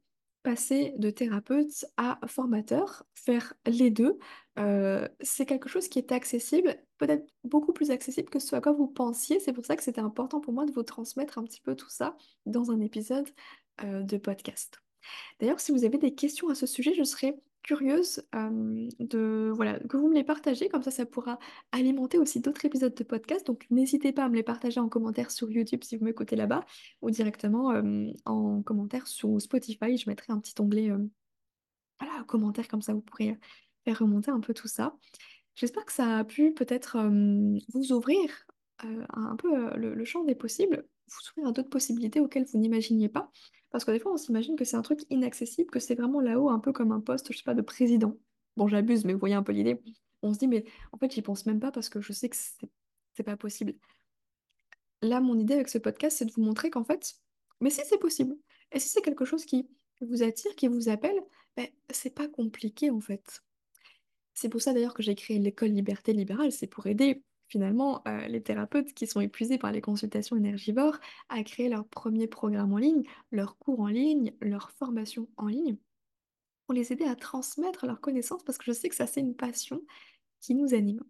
passer 0.45 0.95
de 0.97 1.11
thérapeute 1.11 1.85
à 1.97 2.21
formateur, 2.29 3.05
faire 3.15 3.53
les 3.67 3.91
deux. 3.91 4.17
Euh, 4.61 5.09
c'est 5.21 5.45
quelque 5.45 5.69
chose 5.69 5.89
qui 5.89 5.99
est 5.99 6.13
accessible, 6.13 6.77
peut-être 6.99 7.27
beaucoup 7.43 7.73
plus 7.73 7.91
accessible 7.91 8.31
que 8.31 8.39
ce 8.39 8.55
à 8.55 8.61
quoi 8.61 8.71
vous 8.71 8.87
pensiez. 8.87 9.41
C'est 9.41 9.53
pour 9.53 9.67
ça 9.67 9.75
que 9.75 9.83
c'était 9.83 10.01
important 10.01 10.41
pour 10.41 10.53
moi 10.53 10.65
de 10.65 10.71
vous 10.71 10.85
transmettre 10.85 11.39
un 11.39 11.43
petit 11.43 11.61
peu 11.61 11.75
tout 11.75 11.91
ça 11.91 12.17
dans 12.47 12.71
un 12.71 12.81
épisode 12.81 13.29
euh, 13.83 14.05
de 14.05 14.17
podcast. 14.19 14.81
D'ailleurs, 15.41 15.59
si 15.59 15.73
vous 15.73 15.85
avez 15.85 15.99
des 15.99 16.15
questions 16.15 16.49
à 16.49 16.55
ce 16.55 16.67
sujet, 16.67 16.95
je 16.95 17.03
serais 17.03 17.37
curieuse 17.67 18.23
de 18.33 19.51
voilà 19.55 19.81
que 19.81 19.97
vous 19.97 20.09
me 20.09 20.15
les 20.15 20.23
partagez, 20.25 20.69
comme 20.69 20.83
ça 20.83 20.93
ça 20.93 21.05
pourra 21.05 21.39
alimenter 21.73 22.17
aussi 22.17 22.41
d'autres 22.41 22.65
épisodes 22.65 22.95
de 22.95 23.05
podcast. 23.05 23.47
Donc 23.47 23.67
n'hésitez 23.71 24.13
pas 24.13 24.25
à 24.25 24.29
me 24.29 24.37
les 24.37 24.45
partager 24.45 24.79
en 24.79 24.89
commentaire 24.89 25.33
sur 25.33 25.51
YouTube 25.51 25.83
si 25.83 25.97
vous 25.97 26.05
m'écoutez 26.05 26.37
là-bas, 26.37 26.65
ou 27.03 27.11
directement 27.11 27.75
en 28.25 28.63
commentaire 28.63 29.09
sur 29.09 29.41
Spotify. 29.43 29.97
Je 29.97 30.09
mettrai 30.09 30.33
un 30.33 30.39
petit 30.39 30.55
onglet 30.61 30.91
voilà, 32.01 32.25
commentaire, 32.25 32.69
comme 32.69 32.83
ça 32.83 32.95
vous 32.95 33.01
pourrez 33.01 33.37
faire 33.85 33.99
remonter 33.99 34.31
un 34.31 34.41
peu 34.41 34.55
tout 34.55 34.69
ça. 34.69 34.97
J'espère 35.55 35.85
que 35.87 35.93
ça 35.93 36.19
a 36.19 36.25
pu 36.25 36.53
peut-être 36.53 36.99
vous 37.75 37.93
ouvrir 37.93 38.47
un 38.79 39.37
peu 39.37 39.77
le 39.77 40.05
champ 40.05 40.23
des 40.23 40.35
possibles, 40.35 40.87
vous 41.09 41.31
ouvrir 41.31 41.49
à 41.49 41.53
d'autres 41.53 41.71
possibilités 41.71 42.21
auxquelles 42.21 42.45
vous 42.45 42.59
n'imaginiez 42.59 43.09
pas? 43.09 43.31
Parce 43.71 43.85
que 43.85 43.91
des 43.91 43.99
fois, 43.99 44.13
on 44.13 44.17
s'imagine 44.17 44.57
que 44.57 44.65
c'est 44.65 44.77
un 44.77 44.83
truc 44.83 45.01
inaccessible, 45.11 45.71
que 45.71 45.81
c'est 45.81 45.95
vraiment 45.95 46.21
là-haut, 46.21 46.49
un 46.49 46.59
peu 46.59 46.73
comme 46.73 46.93
un 46.93 47.01
poste, 47.01 47.33
je 47.33 47.39
sais 47.39 47.45
pas, 47.45 47.55
de 47.55 47.63
président. 47.63 48.17
Bon, 48.57 48.69
j'abuse, 48.69 49.05
mais 49.05 49.13
vous 49.13 49.19
voyez 49.19 49.35
un 49.35 49.43
peu 49.43 49.53
l'idée. 49.53 49.81
On 50.23 50.33
se 50.33 50.39
dit, 50.39 50.49
mais 50.49 50.65
en 50.93 50.99
fait, 50.99 51.13
j'y 51.13 51.23
pense 51.23 51.47
même 51.47 51.61
pas 51.61 51.71
parce 51.71 51.89
que 51.89 52.01
je 52.01 52.13
sais 52.13 52.29
que 52.29 52.37
c'est 52.37 53.23
pas 53.23 53.37
possible. 53.37 53.75
Là, 55.03 55.21
mon 55.21 55.39
idée 55.39 55.55
avec 55.55 55.69
ce 55.69 55.79
podcast, 55.79 56.17
c'est 56.19 56.25
de 56.25 56.33
vous 56.33 56.43
montrer 56.43 56.71
qu'en 56.71 56.85
fait, 56.85 57.15
mais 57.61 57.71
si 57.71 57.83
c'est 57.85 57.99
possible, 57.99 58.37
et 58.73 58.79
si 58.79 58.89
c'est 58.89 59.03
quelque 59.03 59.25
chose 59.25 59.45
qui 59.45 59.69
vous 60.01 60.23
attire, 60.23 60.55
qui 60.57 60.69
vous 60.69 60.89
appelle, 60.89 61.19
ben, 61.57 61.67
c'est 61.91 62.15
pas 62.15 62.29
compliqué 62.29 62.91
en 62.91 63.01
fait. 63.01 63.43
C'est 64.35 64.49
pour 64.49 64.61
ça 64.61 64.75
d'ailleurs 64.75 64.95
que 64.95 65.03
j'ai 65.03 65.15
créé 65.15 65.39
l'école 65.39 65.71
Liberté 65.71 66.13
Libérale, 66.13 66.53
c'est 66.53 66.67
pour 66.67 66.87
aider 66.87 67.23
finalement 67.49 68.03
euh, 68.09 68.27
les 68.29 68.43
thérapeutes 68.43 68.93
qui 68.93 69.07
sont 69.07 69.21
épuisés 69.21 69.59
par 69.59 69.73
les 69.73 69.81
consultations 69.81 70.37
énergivores 70.37 70.99
à 71.29 71.43
créer 71.43 71.69
leur 71.69 71.87
premier 71.87 72.27
programme 72.27 72.73
en 72.73 72.79
ligne, 72.79 73.05
leur 73.31 73.59
cours 73.59 73.81
en 73.81 73.89
ligne, 73.89 74.33
leur 74.41 74.71
formation 74.73 75.29
en 75.37 75.47
ligne, 75.47 75.77
pour 76.67 76.75
les 76.75 76.93
aider 76.93 77.05
à 77.05 77.17
transmettre 77.17 77.87
leurs 77.87 78.01
connaissances 78.01 78.43
parce 78.43 78.59
que 78.59 78.65
je 78.65 78.73
sais 78.73 78.89
que 78.89 78.95
ça 78.97 79.07
c'est 79.07 79.21
une 79.21 79.37
passion 79.37 79.81
qui 80.41 80.55
nous 80.55 80.75
anime. 80.75 81.03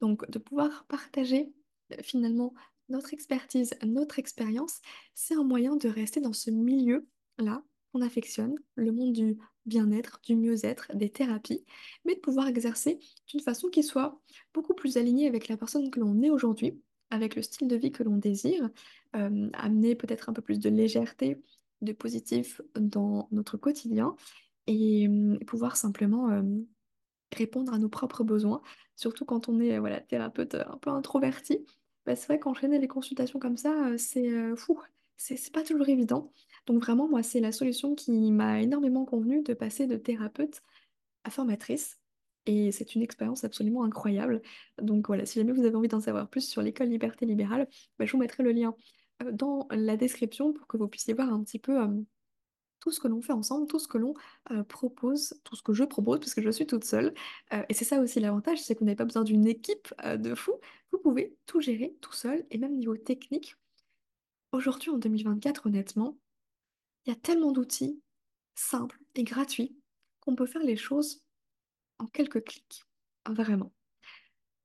Donc, 0.00 0.28
de 0.30 0.38
pouvoir 0.38 0.84
partager 0.86 1.52
euh, 1.92 1.96
finalement 2.02 2.54
notre 2.88 3.12
expertise, 3.12 3.74
notre 3.84 4.18
expérience, 4.18 4.80
c'est 5.14 5.34
un 5.34 5.44
moyen 5.44 5.76
de 5.76 5.88
rester 5.88 6.20
dans 6.20 6.32
ce 6.32 6.50
milieu-là 6.50 7.62
qu'on 7.92 8.02
affectionne, 8.02 8.56
le 8.74 8.92
monde 8.92 9.12
du 9.12 9.38
bien-être, 9.66 10.20
du 10.24 10.36
mieux-être, 10.36 10.90
des 10.94 11.10
thérapies, 11.10 11.64
mais 12.04 12.14
de 12.14 12.20
pouvoir 12.20 12.48
exercer 12.48 12.98
d'une 13.28 13.40
façon 13.40 13.68
qui 13.68 13.82
soit 13.82 14.20
beaucoup 14.54 14.74
plus 14.74 14.96
alignée 14.96 15.26
avec 15.26 15.48
la 15.48 15.56
personne 15.56 15.90
que 15.90 16.00
l'on 16.00 16.22
est 16.22 16.30
aujourd'hui, 16.30 16.80
avec 17.10 17.36
le 17.36 17.42
style 17.42 17.68
de 17.68 17.76
vie 17.76 17.92
que 17.92 18.02
l'on 18.02 18.16
désire, 18.16 18.68
euh, 19.16 19.50
amener 19.52 19.94
peut-être 19.94 20.28
un 20.28 20.32
peu 20.32 20.42
plus 20.42 20.58
de 20.58 20.68
légèreté, 20.68 21.40
de 21.80 21.92
positif 21.92 22.60
dans 22.74 23.28
notre 23.30 23.56
quotidien 23.56 24.16
et 24.66 25.06
euh, 25.08 25.38
pouvoir 25.46 25.76
simplement 25.76 26.42
répondre 27.32 27.72
à 27.72 27.78
nos 27.78 27.88
propres 27.88 28.24
besoins, 28.24 28.62
surtout 28.96 29.24
quand 29.24 29.48
on 29.48 29.60
est 29.60 29.78
voilà, 29.78 30.00
thérapeute 30.00 30.54
un 30.54 30.78
peu 30.78 30.90
introverti. 30.90 31.64
Bah, 32.06 32.16
c'est 32.16 32.26
vrai 32.26 32.38
qu'enchaîner 32.38 32.78
les 32.78 32.88
consultations 32.88 33.38
comme 33.38 33.58
ça, 33.58 33.96
c'est 33.98 34.30
fou, 34.56 34.80
c'est 35.18 35.52
pas 35.52 35.62
toujours 35.62 35.88
évident. 35.90 36.32
Donc 36.66 36.82
vraiment, 36.82 37.08
moi, 37.08 37.22
c'est 37.22 37.40
la 37.40 37.52
solution 37.52 37.94
qui 37.94 38.32
m'a 38.32 38.62
énormément 38.62 39.04
convenu 39.04 39.42
de 39.42 39.52
passer 39.52 39.86
de 39.86 39.96
thérapeute 39.96 40.62
à 41.24 41.30
formatrice. 41.30 41.98
Et 42.46 42.72
c'est 42.72 42.94
une 42.94 43.02
expérience 43.02 43.44
absolument 43.44 43.84
incroyable. 43.84 44.40
Donc 44.80 45.08
voilà, 45.08 45.26
si 45.26 45.38
jamais 45.38 45.52
vous 45.52 45.64
avez 45.64 45.76
envie 45.76 45.88
d'en 45.88 46.00
savoir 46.00 46.30
plus 46.30 46.48
sur 46.48 46.62
l'école 46.62 46.88
Liberté 46.88 47.26
Libérale, 47.26 47.68
bah, 47.98 48.06
je 48.06 48.12
vous 48.12 48.18
mettrai 48.18 48.42
le 48.42 48.52
lien 48.52 48.74
dans 49.32 49.66
la 49.70 49.98
description 49.98 50.54
pour 50.54 50.66
que 50.66 50.78
vous 50.78 50.88
puissiez 50.88 51.12
voir 51.12 51.30
un 51.30 51.42
petit 51.42 51.58
peu 51.58 51.76
tout 52.80 52.92
ce 52.92 53.00
que 53.00 53.08
l'on 53.08 53.20
fait 53.20 53.32
ensemble, 53.32 53.66
tout 53.66 53.80
ce 53.80 53.88
que 53.88 53.98
l'on 53.98 54.14
propose, 54.68 55.34
tout 55.44 55.56
ce 55.56 55.62
que 55.62 55.74
je 55.74 55.84
propose, 55.84 56.20
parce 56.20 56.32
que 56.32 56.40
je 56.40 56.50
suis 56.50 56.66
toute 56.66 56.84
seule. 56.84 57.12
Et 57.68 57.74
c'est 57.74 57.84
ça 57.84 58.00
aussi 58.00 58.20
l'avantage, 58.20 58.62
c'est 58.62 58.78
vous 58.78 58.84
n'avez 58.84 58.96
pas 58.96 59.04
besoin 59.04 59.24
d'une 59.24 59.46
équipe 59.46 59.92
de 60.06 60.34
fous. 60.34 60.58
Vous 60.92 60.98
pouvez 60.98 61.36
tout 61.44 61.60
gérer 61.60 61.96
tout 62.00 62.14
seul, 62.14 62.46
et 62.50 62.56
même 62.56 62.76
niveau 62.76 62.96
technique. 62.96 63.56
Aujourd'hui, 64.52 64.90
en 64.90 64.98
2024, 64.98 65.66
honnêtement, 65.66 66.18
il 67.04 67.10
y 67.10 67.12
a 67.12 67.16
tellement 67.16 67.52
d'outils 67.52 68.00
simples 68.54 68.98
et 69.14 69.24
gratuits 69.24 69.76
qu'on 70.20 70.34
peut 70.34 70.46
faire 70.46 70.62
les 70.62 70.76
choses 70.76 71.22
en 71.98 72.06
quelques 72.06 72.44
clics. 72.44 72.84
Vraiment. 73.28 73.72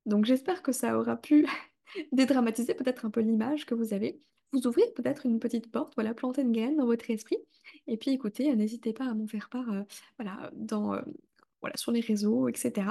Donc 0.06 0.26
j'espère 0.26 0.62
que 0.62 0.72
ça 0.72 0.98
aura 0.98 1.18
pu 1.18 1.46
dédramatiser 2.12 2.74
peut-être 2.74 3.06
un 3.06 3.10
peu 3.10 3.22
l'image 3.22 3.66
que 3.66 3.76
vous 3.76 3.94
avez, 3.94 4.22
vous 4.52 4.68
ouvrir 4.68 4.86
peut-être 4.94 5.26
une 5.26 5.40
petite 5.40 5.72
porte, 5.72 5.94
voilà, 5.96 6.14
planter 6.14 6.42
une 6.42 6.52
graine 6.52 6.78
dans 6.78 6.86
votre 6.86 7.10
esprit. 7.10 7.38
Et 7.88 7.98
puis 7.98 8.12
écoutez, 8.12 8.52
euh, 8.52 8.56
n'hésitez 8.56 8.94
pas 8.94 9.06
à 9.06 9.14
m'en 9.14 9.28
faire 9.28 9.50
part, 9.50 9.70
euh, 9.72 9.84
euh, 10.22 11.02
voilà, 11.62 11.78
sur 11.78 11.92
les 11.92 12.02
réseaux, 12.02 12.48
etc. 12.48 12.88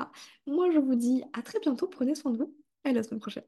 Moi, 0.47 0.71
je 0.71 0.79
vous 0.79 0.95
dis 0.95 1.23
à 1.33 1.43
très 1.43 1.61
bientôt, 1.61 1.87
prenez 1.87 2.15
soin 2.15 2.33
de 2.33 2.39
vous, 2.39 2.55
et 2.85 2.89
à 2.91 2.93
la 2.93 3.03
semaine 3.03 3.21
prochaine. 3.21 3.45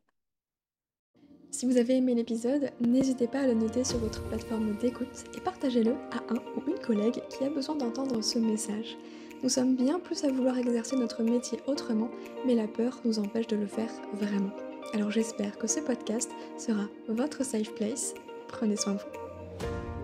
Si 1.54 1.66
vous 1.66 1.76
avez 1.76 1.98
aimé 1.98 2.16
l'épisode, 2.16 2.70
n'hésitez 2.80 3.28
pas 3.28 3.38
à 3.38 3.46
le 3.46 3.54
noter 3.54 3.84
sur 3.84 3.98
votre 3.98 4.20
plateforme 4.24 4.76
d'écoute 4.78 5.24
et 5.36 5.40
partagez-le 5.40 5.92
à 6.10 6.16
un 6.28 6.38
ou 6.56 6.68
une 6.68 6.80
collègue 6.80 7.22
qui 7.30 7.44
a 7.44 7.48
besoin 7.48 7.76
d'entendre 7.76 8.20
ce 8.22 8.40
message. 8.40 8.98
Nous 9.40 9.48
sommes 9.48 9.76
bien 9.76 10.00
plus 10.00 10.24
à 10.24 10.32
vouloir 10.32 10.58
exercer 10.58 10.96
notre 10.96 11.22
métier 11.22 11.60
autrement, 11.68 12.10
mais 12.44 12.56
la 12.56 12.66
peur 12.66 12.98
nous 13.04 13.20
empêche 13.20 13.46
de 13.46 13.54
le 13.54 13.68
faire 13.68 13.92
vraiment. 14.14 14.50
Alors 14.94 15.12
j'espère 15.12 15.56
que 15.56 15.68
ce 15.68 15.78
podcast 15.78 16.28
sera 16.58 16.88
votre 17.06 17.44
safe 17.44 17.72
place. 17.76 18.14
Prenez 18.48 18.74
soin 18.74 18.94
de 18.94 18.98
vous. 18.98 20.03